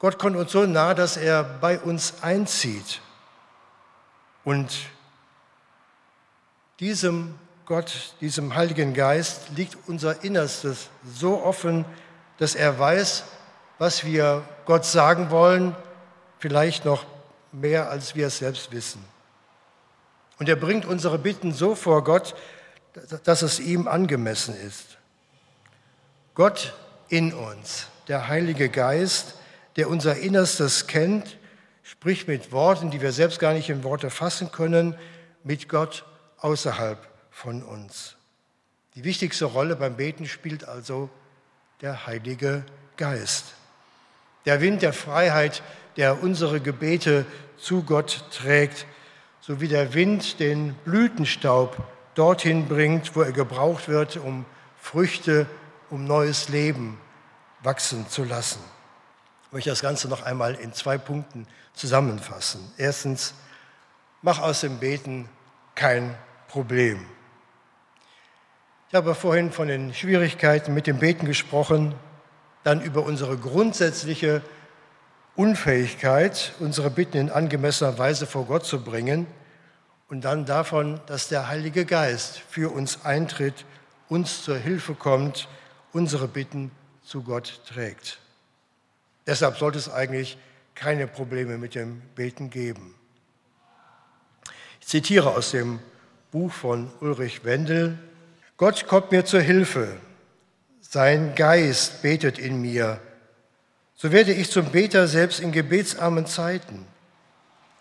Gott 0.03 0.19
kommt 0.19 0.35
uns 0.35 0.51
so 0.51 0.65
nah, 0.65 0.93
dass 0.93 1.15
er 1.15 1.45
bei 1.45 1.79
uns 1.79 2.15
einzieht. 2.21 2.99
Und 4.43 4.69
diesem 6.81 7.39
Gott, 7.65 8.13
diesem 8.19 8.53
Heiligen 8.53 8.93
Geist, 8.93 9.51
liegt 9.55 9.77
unser 9.87 10.21
Innerstes 10.25 10.89
so 11.05 11.41
offen, 11.41 11.85
dass 12.37 12.53
er 12.53 12.77
weiß, 12.77 13.23
was 13.77 14.03
wir 14.03 14.43
Gott 14.65 14.83
sagen 14.83 15.31
wollen, 15.31 15.73
vielleicht 16.37 16.83
noch 16.83 17.05
mehr, 17.53 17.89
als 17.89 18.13
wir 18.13 18.27
es 18.27 18.39
selbst 18.39 18.73
wissen. 18.73 19.01
Und 20.37 20.49
er 20.49 20.57
bringt 20.57 20.83
unsere 20.83 21.17
Bitten 21.17 21.53
so 21.53 21.75
vor 21.75 22.03
Gott, 22.03 22.35
dass 23.23 23.41
es 23.41 23.61
ihm 23.61 23.87
angemessen 23.87 24.53
ist. 24.67 24.97
Gott 26.35 26.73
in 27.07 27.33
uns, 27.33 27.87
der 28.09 28.27
Heilige 28.27 28.67
Geist, 28.67 29.35
der 29.75 29.89
unser 29.89 30.17
Innerstes 30.17 30.87
kennt, 30.87 31.37
spricht 31.83 32.27
mit 32.27 32.51
Worten, 32.51 32.91
die 32.91 33.01
wir 33.01 33.11
selbst 33.11 33.39
gar 33.39 33.53
nicht 33.53 33.69
in 33.69 33.83
Worte 33.83 34.09
fassen 34.09 34.51
können, 34.51 34.95
mit 35.43 35.67
Gott 35.67 36.05
außerhalb 36.37 36.97
von 37.31 37.63
uns. 37.63 38.15
Die 38.95 39.03
wichtigste 39.03 39.45
Rolle 39.45 39.75
beim 39.75 39.95
Beten 39.95 40.27
spielt 40.27 40.67
also 40.67 41.09
der 41.81 42.05
Heilige 42.05 42.63
Geist. 42.95 43.53
Der 44.45 44.61
Wind 44.61 44.81
der 44.81 44.93
Freiheit, 44.93 45.63
der 45.97 46.21
unsere 46.21 46.59
Gebete 46.59 47.25
zu 47.57 47.83
Gott 47.83 48.25
trägt, 48.31 48.85
so 49.41 49.59
wie 49.59 49.67
der 49.67 49.93
Wind 49.93 50.39
den 50.39 50.73
Blütenstaub 50.85 51.75
dorthin 52.15 52.67
bringt, 52.67 53.15
wo 53.15 53.21
er 53.21 53.31
gebraucht 53.31 53.89
wird, 53.89 54.17
um 54.17 54.45
Früchte, 54.77 55.47
um 55.89 56.05
neues 56.05 56.49
Leben 56.49 56.99
wachsen 57.61 58.07
zu 58.07 58.23
lassen. 58.23 58.59
Ich 59.53 59.55
möchte 59.55 59.69
das 59.69 59.83
Ganze 59.83 60.07
noch 60.07 60.23
einmal 60.23 60.55
in 60.55 60.73
zwei 60.73 60.97
Punkten 60.97 61.45
zusammenfassen. 61.75 62.59
Erstens, 62.75 63.35
mach 64.23 64.39
aus 64.39 64.61
dem 64.61 64.79
Beten 64.79 65.29
kein 65.75 66.17
Problem. 66.47 67.05
Ich 68.89 68.95
habe 68.95 69.13
vorhin 69.13 69.51
von 69.51 69.67
den 69.67 69.93
Schwierigkeiten 69.93 70.73
mit 70.73 70.87
dem 70.87 70.97
Beten 70.97 71.27
gesprochen, 71.27 71.93
dann 72.63 72.81
über 72.81 73.03
unsere 73.03 73.37
grundsätzliche 73.37 74.41
Unfähigkeit, 75.35 76.53
unsere 76.57 76.89
Bitten 76.89 77.17
in 77.17 77.29
angemessener 77.29 77.99
Weise 77.99 78.25
vor 78.25 78.47
Gott 78.47 78.65
zu 78.65 78.83
bringen 78.83 79.27
und 80.09 80.21
dann 80.21 80.47
davon, 80.47 80.99
dass 81.05 81.27
der 81.27 81.47
Heilige 81.47 81.85
Geist 81.85 82.39
für 82.39 82.73
uns 82.73 83.05
eintritt, 83.05 83.65
uns 84.09 84.43
zur 84.43 84.57
Hilfe 84.57 84.95
kommt, 84.95 85.47
unsere 85.91 86.27
Bitten 86.27 86.71
zu 87.03 87.21
Gott 87.21 87.61
trägt. 87.67 88.22
Deshalb 89.25 89.57
sollte 89.57 89.77
es 89.77 89.89
eigentlich 89.89 90.37
keine 90.75 91.07
Probleme 91.07 91.57
mit 91.57 91.75
dem 91.75 92.01
Beten 92.15 92.49
geben. 92.49 92.95
Ich 94.81 94.87
zitiere 94.87 95.31
aus 95.31 95.51
dem 95.51 95.79
Buch 96.31 96.51
von 96.51 96.91
Ulrich 96.99 97.45
Wendel, 97.45 97.97
Gott 98.57 98.87
kommt 98.87 99.11
mir 99.11 99.25
zur 99.25 99.41
Hilfe. 99.41 99.97
Sein 100.81 101.35
Geist 101.35 102.01
betet 102.01 102.37
in 102.37 102.61
mir. 102.61 102.99
So 103.95 104.11
werde 104.11 104.33
ich 104.33 104.51
zum 104.51 104.67
Beter 104.67 105.07
selbst 105.07 105.39
in 105.39 105.51
gebetsarmen 105.51 106.25
Zeiten. 106.27 106.85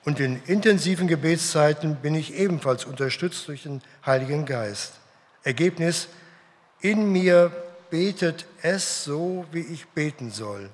Und 0.04 0.18
in 0.18 0.42
intensiven 0.46 1.06
Gebetszeiten 1.06 1.96
bin 1.96 2.14
ich 2.14 2.34
ebenfalls 2.34 2.84
unterstützt 2.84 3.46
durch 3.48 3.64
den 3.64 3.82
Heiligen 4.04 4.46
Geist. 4.46 4.94
Ergebnis, 5.44 6.08
in 6.80 7.12
mir 7.12 7.52
betet 7.90 8.46
es 8.62 9.04
so, 9.04 9.44
wie 9.52 9.60
ich 9.60 9.86
beten 9.88 10.30
soll, 10.30 10.70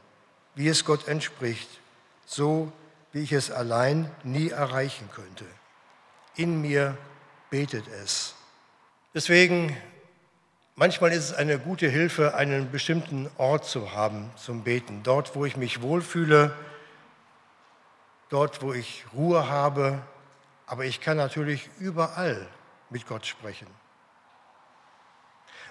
wie 0.59 0.67
es 0.67 0.85
Gott 0.85 1.07
entspricht, 1.07 1.69
so 2.27 2.73
wie 3.13 3.21
ich 3.21 3.31
es 3.31 3.53
allein 3.53 4.11
nie 4.25 4.51
erreichen 4.51 5.09
könnte. 5.15 5.45
In 6.35 6.61
mir 6.61 6.99
betet 7.49 7.85
es. 8.03 8.35
Deswegen, 9.15 9.77
manchmal 10.75 11.13
ist 11.13 11.27
es 11.27 11.33
eine 11.33 11.61
gute 11.61 11.89
Hilfe, 11.89 12.35
einen 12.35 12.73
bestimmten 12.73 13.31
Ort 13.39 13.67
zu 13.67 13.93
haben 13.93 14.33
zum 14.35 14.65
Beten. 14.65 15.05
Dort, 15.05 15.37
wo 15.37 15.45
ich 15.45 15.57
mich 15.57 15.81
wohlfühle, 15.81 16.53
dort, 18.29 18.61
wo 18.61 18.73
ich 18.73 19.05
Ruhe 19.15 19.49
habe. 19.49 20.03
Aber 20.67 20.85
ich 20.85 21.01
kann 21.01 21.17
natürlich 21.17 21.71
überall 21.79 22.49
mit 22.91 23.07
Gott 23.07 23.27
sprechen. 23.27 23.69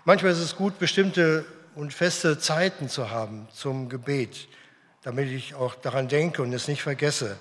Manchmal 0.06 0.32
ist 0.32 0.40
es 0.40 0.56
gut, 0.56 0.80
bestimmte 0.80 1.46
und 1.76 1.94
feste 1.94 2.40
Zeiten 2.40 2.88
zu 2.88 3.12
haben 3.12 3.50
zum 3.52 3.90
Gebet, 3.90 4.48
damit 5.08 5.30
ich 5.30 5.56
auch 5.56 5.74
daran 5.76 6.10
denke 6.10 6.42
und 6.42 6.52
es 6.52 6.68
nicht 6.68 6.84
vergesse. 6.84 7.40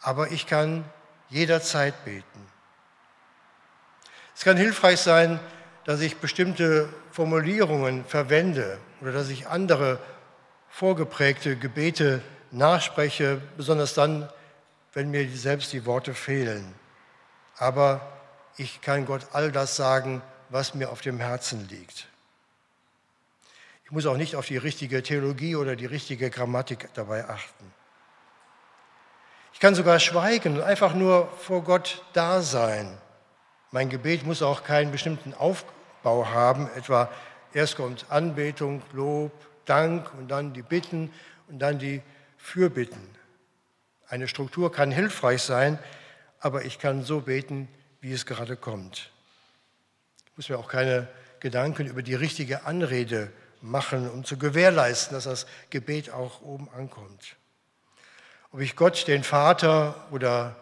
Aber 0.00 0.30
ich 0.30 0.46
kann 0.46 0.86
jederzeit 1.28 2.02
beten. 2.06 2.46
Es 4.34 4.42
kann 4.42 4.56
hilfreich 4.56 4.98
sein, 4.98 5.38
dass 5.84 6.00
ich 6.00 6.16
bestimmte 6.16 6.88
Formulierungen 7.10 8.06
verwende 8.06 8.78
oder 9.02 9.12
dass 9.12 9.28
ich 9.28 9.48
andere 9.48 9.98
vorgeprägte 10.70 11.58
Gebete 11.58 12.22
nachspreche, 12.52 13.42
besonders 13.58 13.92
dann, 13.92 14.26
wenn 14.94 15.10
mir 15.10 15.28
selbst 15.28 15.74
die 15.74 15.84
Worte 15.84 16.14
fehlen. 16.14 16.74
Aber 17.58 18.00
ich 18.56 18.80
kann 18.80 19.04
Gott 19.04 19.26
all 19.32 19.52
das 19.52 19.76
sagen, 19.76 20.22
was 20.48 20.72
mir 20.72 20.88
auf 20.88 21.02
dem 21.02 21.18
Herzen 21.18 21.68
liegt. 21.68 22.07
Ich 23.88 23.92
muss 23.92 24.04
auch 24.04 24.18
nicht 24.18 24.36
auf 24.36 24.44
die 24.44 24.58
richtige 24.58 25.02
Theologie 25.02 25.56
oder 25.56 25.74
die 25.74 25.86
richtige 25.86 26.28
Grammatik 26.28 26.90
dabei 26.92 27.26
achten. 27.26 27.72
Ich 29.54 29.60
kann 29.60 29.74
sogar 29.74 29.98
schweigen 29.98 30.56
und 30.56 30.62
einfach 30.62 30.92
nur 30.92 31.26
vor 31.38 31.64
Gott 31.64 32.04
da 32.12 32.42
sein. 32.42 32.98
Mein 33.70 33.88
Gebet 33.88 34.26
muss 34.26 34.42
auch 34.42 34.62
keinen 34.62 34.92
bestimmten 34.92 35.32
Aufbau 35.32 36.26
haben, 36.26 36.68
etwa 36.76 37.10
erst 37.54 37.76
kommt 37.76 38.04
Anbetung, 38.10 38.82
Lob, 38.92 39.32
Dank 39.64 40.12
und 40.18 40.28
dann 40.28 40.52
die 40.52 40.60
Bitten 40.60 41.10
und 41.46 41.58
dann 41.58 41.78
die 41.78 42.02
Fürbitten. 42.36 43.08
Eine 44.06 44.28
Struktur 44.28 44.70
kann 44.70 44.90
hilfreich 44.90 45.40
sein, 45.40 45.78
aber 46.40 46.66
ich 46.66 46.78
kann 46.78 47.04
so 47.04 47.22
beten, 47.22 47.68
wie 48.02 48.12
es 48.12 48.26
gerade 48.26 48.54
kommt. 48.56 49.10
Ich 50.26 50.36
muss 50.36 50.50
mir 50.50 50.58
auch 50.58 50.68
keine 50.68 51.08
Gedanken 51.40 51.86
über 51.86 52.02
die 52.02 52.14
richtige 52.14 52.66
Anrede 52.66 53.32
machen, 53.60 54.08
um 54.10 54.24
zu 54.24 54.38
gewährleisten, 54.38 55.14
dass 55.14 55.24
das 55.24 55.46
Gebet 55.70 56.10
auch 56.10 56.42
oben 56.42 56.68
ankommt. 56.76 57.36
Ob 58.52 58.60
ich 58.60 58.76
Gott, 58.76 59.06
den 59.08 59.24
Vater 59.24 59.94
oder 60.10 60.56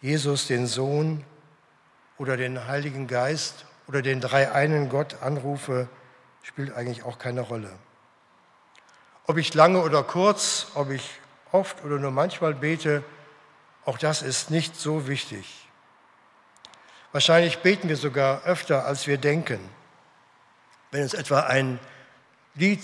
Jesus, 0.00 0.46
den 0.46 0.66
Sohn 0.66 1.24
oder 2.16 2.36
den 2.36 2.66
Heiligen 2.66 3.06
Geist 3.06 3.66
oder 3.88 4.02
den 4.02 4.20
dreieinen 4.20 4.88
Gott 4.88 5.22
anrufe, 5.22 5.88
spielt 6.42 6.72
eigentlich 6.74 7.02
auch 7.04 7.18
keine 7.18 7.40
Rolle. 7.40 7.70
Ob 9.26 9.36
ich 9.36 9.52
lange 9.54 9.82
oder 9.82 10.02
kurz, 10.02 10.68
ob 10.74 10.90
ich 10.90 11.10
oft 11.52 11.84
oder 11.84 11.98
nur 11.98 12.10
manchmal 12.10 12.54
bete, 12.54 13.02
auch 13.84 13.98
das 13.98 14.22
ist 14.22 14.50
nicht 14.50 14.76
so 14.76 15.08
wichtig. 15.08 15.68
Wahrscheinlich 17.12 17.58
beten 17.58 17.88
wir 17.88 17.96
sogar 17.96 18.44
öfter, 18.44 18.84
als 18.84 19.06
wir 19.06 19.18
denken. 19.18 19.58
Wenn 20.90 21.02
uns 21.02 21.14
etwa 21.14 21.40
ein 21.40 21.78
Lied 22.58 22.82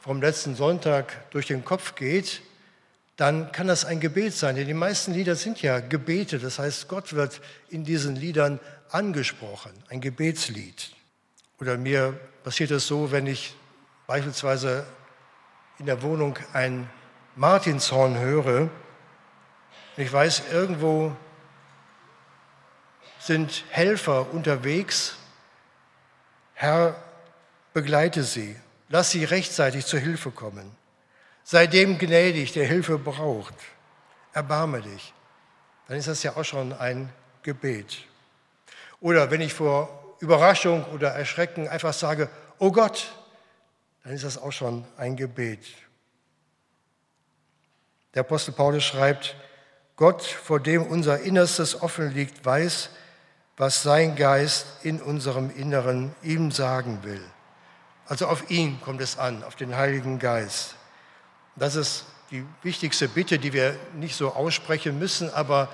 vom 0.00 0.20
letzten 0.20 0.54
Sonntag 0.54 1.30
durch 1.30 1.46
den 1.46 1.64
Kopf 1.64 1.94
geht, 1.94 2.42
dann 3.16 3.52
kann 3.52 3.66
das 3.66 3.84
ein 3.84 4.00
Gebet 4.00 4.32
sein. 4.32 4.56
Denn 4.56 4.66
die 4.66 4.74
meisten 4.74 5.12
Lieder 5.12 5.36
sind 5.36 5.60
ja 5.60 5.80
Gebete. 5.80 6.38
Das 6.38 6.58
heißt, 6.58 6.88
Gott 6.88 7.12
wird 7.12 7.40
in 7.68 7.84
diesen 7.84 8.16
Liedern 8.16 8.58
angesprochen, 8.90 9.72
ein 9.88 10.00
Gebetslied. 10.00 10.92
Oder 11.60 11.76
mir 11.76 12.18
passiert 12.42 12.70
es 12.70 12.86
so, 12.86 13.12
wenn 13.12 13.26
ich 13.26 13.54
beispielsweise 14.06 14.86
in 15.78 15.86
der 15.86 16.00
Wohnung 16.00 16.38
ein 16.54 16.88
Martinshorn 17.36 18.18
höre, 18.18 18.70
und 19.96 20.04
ich 20.06 20.12
weiß, 20.12 20.44
irgendwo 20.52 21.14
sind 23.18 23.64
Helfer 23.68 24.32
unterwegs. 24.32 25.16
Herr, 26.54 26.96
begleite 27.74 28.22
sie, 28.22 28.56
lass 28.90 29.10
sie 29.10 29.24
rechtzeitig 29.24 29.86
zur 29.86 30.00
Hilfe 30.00 30.30
kommen. 30.30 30.70
Sei 31.42 31.66
dem 31.66 31.96
gnädig, 31.96 32.52
der 32.52 32.66
Hilfe 32.66 32.98
braucht. 32.98 33.54
Erbarme 34.32 34.82
dich. 34.82 35.14
Dann 35.88 35.96
ist 35.96 36.08
das 36.08 36.22
ja 36.22 36.36
auch 36.36 36.44
schon 36.44 36.72
ein 36.74 37.10
Gebet. 37.42 38.04
Oder 39.00 39.30
wenn 39.30 39.40
ich 39.40 39.54
vor 39.54 40.16
Überraschung 40.20 40.84
oder 40.92 41.08
Erschrecken 41.08 41.66
einfach 41.66 41.94
sage, 41.94 42.28
oh 42.58 42.70
Gott, 42.70 43.12
dann 44.04 44.12
ist 44.12 44.24
das 44.24 44.36
auch 44.36 44.52
schon 44.52 44.84
ein 44.98 45.16
Gebet. 45.16 45.64
Der 48.14 48.20
Apostel 48.20 48.52
Paulus 48.52 48.84
schreibt, 48.84 49.36
Gott, 49.96 50.22
vor 50.22 50.60
dem 50.60 50.86
unser 50.86 51.20
Innerstes 51.20 51.80
offen 51.80 52.12
liegt, 52.12 52.44
weiß, 52.44 52.90
was 53.56 53.82
sein 53.82 54.16
Geist 54.16 54.66
in 54.82 55.00
unserem 55.00 55.50
Inneren 55.56 56.14
ihm 56.22 56.50
sagen 56.50 57.02
will. 57.02 57.22
Also 58.10 58.26
auf 58.26 58.50
ihn 58.50 58.80
kommt 58.80 59.00
es 59.00 59.18
an, 59.18 59.44
auf 59.44 59.54
den 59.54 59.76
Heiligen 59.76 60.18
Geist. 60.18 60.74
Das 61.54 61.76
ist 61.76 62.06
die 62.32 62.44
wichtigste 62.64 63.06
Bitte, 63.06 63.38
die 63.38 63.52
wir 63.52 63.76
nicht 63.94 64.16
so 64.16 64.32
aussprechen 64.32 64.98
müssen, 64.98 65.32
aber 65.32 65.68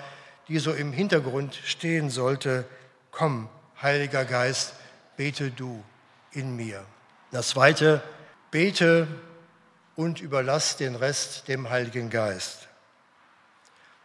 die 0.46 0.58
so 0.58 0.74
im 0.74 0.92
Hintergrund 0.92 1.58
stehen 1.64 2.10
sollte. 2.10 2.66
Komm, 3.10 3.48
Heiliger 3.80 4.26
Geist, 4.26 4.74
bete 5.16 5.50
du 5.50 5.82
in 6.30 6.56
mir. 6.56 6.84
Das 7.30 7.48
Zweite, 7.48 8.02
bete 8.50 9.08
und 9.94 10.20
überlass 10.20 10.76
den 10.76 10.94
Rest 10.94 11.48
dem 11.48 11.70
Heiligen 11.70 12.10
Geist. 12.10 12.68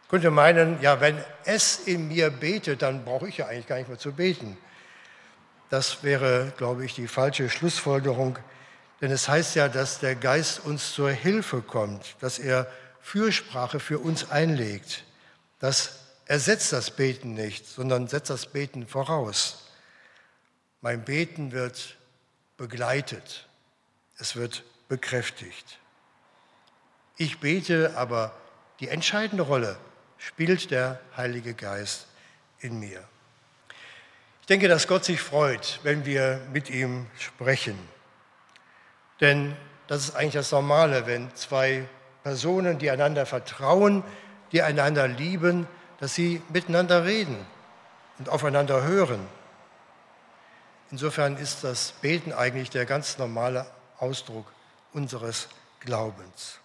Ich 0.04 0.08
könnte 0.08 0.30
meinen, 0.30 0.80
ja, 0.80 1.02
wenn 1.02 1.22
es 1.44 1.80
in 1.80 2.08
mir 2.08 2.30
betet, 2.30 2.80
dann 2.80 3.04
brauche 3.04 3.28
ich 3.28 3.36
ja 3.36 3.48
eigentlich 3.48 3.66
gar 3.66 3.76
nicht 3.76 3.90
mehr 3.90 3.98
zu 3.98 4.12
beten. 4.12 4.56
Das 5.72 6.02
wäre, 6.02 6.52
glaube 6.58 6.84
ich, 6.84 6.94
die 6.94 7.08
falsche 7.08 7.48
Schlussfolgerung. 7.48 8.38
Denn 9.00 9.10
es 9.10 9.26
heißt 9.26 9.54
ja, 9.54 9.70
dass 9.70 10.00
der 10.00 10.14
Geist 10.14 10.62
uns 10.66 10.92
zur 10.92 11.10
Hilfe 11.10 11.62
kommt, 11.62 12.14
dass 12.20 12.38
er 12.38 12.70
Fürsprache 13.00 13.80
für 13.80 13.98
uns 13.98 14.30
einlegt. 14.30 15.04
Das 15.60 16.00
ersetzt 16.26 16.74
das 16.74 16.90
Beten 16.90 17.32
nicht, 17.32 17.66
sondern 17.66 18.06
setzt 18.06 18.28
das 18.28 18.44
Beten 18.44 18.86
voraus. 18.86 19.70
Mein 20.82 21.06
Beten 21.06 21.52
wird 21.52 21.96
begleitet, 22.58 23.48
es 24.18 24.36
wird 24.36 24.64
bekräftigt. 24.88 25.78
Ich 27.16 27.40
bete, 27.40 27.96
aber 27.96 28.36
die 28.80 28.88
entscheidende 28.88 29.44
Rolle 29.44 29.78
spielt 30.18 30.70
der 30.70 31.00
Heilige 31.16 31.54
Geist 31.54 32.08
in 32.60 32.78
mir. 32.78 33.08
Denke, 34.52 34.68
dass 34.68 34.86
Gott 34.86 35.02
sich 35.02 35.18
freut, 35.18 35.80
wenn 35.82 36.04
wir 36.04 36.38
mit 36.52 36.68
ihm 36.68 37.06
sprechen. 37.18 37.78
Denn 39.18 39.56
das 39.86 40.04
ist 40.04 40.14
eigentlich 40.14 40.34
das 40.34 40.52
Normale, 40.52 41.06
wenn 41.06 41.34
zwei 41.34 41.88
Personen, 42.22 42.78
die 42.78 42.90
einander 42.90 43.24
vertrauen, 43.24 44.04
die 44.52 44.60
einander 44.60 45.08
lieben, 45.08 45.66
dass 46.00 46.14
sie 46.14 46.42
miteinander 46.52 47.06
reden 47.06 47.38
und 48.18 48.28
aufeinander 48.28 48.84
hören. 48.84 49.26
Insofern 50.90 51.38
ist 51.38 51.64
das 51.64 51.94
Beten 52.02 52.34
eigentlich 52.34 52.68
der 52.68 52.84
ganz 52.84 53.16
normale 53.16 53.64
Ausdruck 53.96 54.52
unseres 54.92 55.48
Glaubens. 55.80 56.58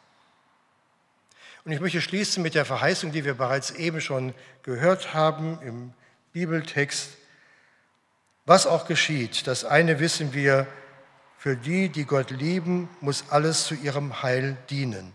Und 1.63 1.71
ich 1.71 1.79
möchte 1.79 2.01
schließen 2.01 2.43
mit 2.43 2.53
der 2.53 2.65
Verheißung, 2.65 3.13
die 3.13 3.23
wir 3.23 3.35
bereits 3.35 3.71
eben 3.71 4.01
schon 4.01 4.33
gehört 4.63 5.13
haben 5.13 5.61
im 5.61 5.93
Bibeltext. 6.33 7.11
Was 8.47 8.65
auch 8.65 8.87
geschieht, 8.87 9.45
das 9.45 9.65
eine 9.65 9.99
wissen 9.99 10.33
wir, 10.33 10.67
für 11.37 11.57
die, 11.57 11.89
die 11.89 12.05
Gott 12.05 12.31
lieben, 12.31 12.89
muss 13.01 13.25
alles 13.29 13.65
zu 13.65 13.75
ihrem 13.75 14.23
Heil 14.23 14.55
dienen. 14.69 15.11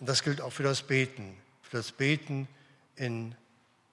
Und 0.00 0.08
das 0.08 0.22
gilt 0.22 0.40
auch 0.40 0.50
für 0.50 0.62
das 0.62 0.80
Beten. 0.80 1.36
Für 1.60 1.76
das 1.76 1.92
Beten 1.92 2.48
in 2.96 3.34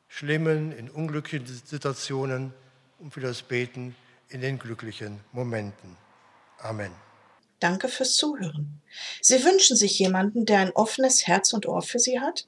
schlimmen, 0.07 0.71
in 0.71 0.89
unglücklichen 0.89 1.45
Situationen 1.47 2.53
und 2.99 3.13
für 3.13 3.19
das 3.19 3.41
Beten 3.41 3.93
in 4.29 4.39
den 4.39 4.57
glücklichen 4.57 5.19
Momenten. 5.33 5.97
Amen. 6.59 6.93
Danke 7.59 7.89
fürs 7.89 8.15
Zuhören. 8.15 8.81
Sie 9.21 9.43
wünschen 9.43 9.75
sich 9.75 9.99
jemanden, 9.99 10.45
der 10.45 10.59
ein 10.59 10.71
offenes 10.71 11.27
Herz 11.27 11.51
und 11.51 11.65
Ohr 11.65 11.81
für 11.81 11.99
Sie 11.99 12.21
hat? 12.21 12.47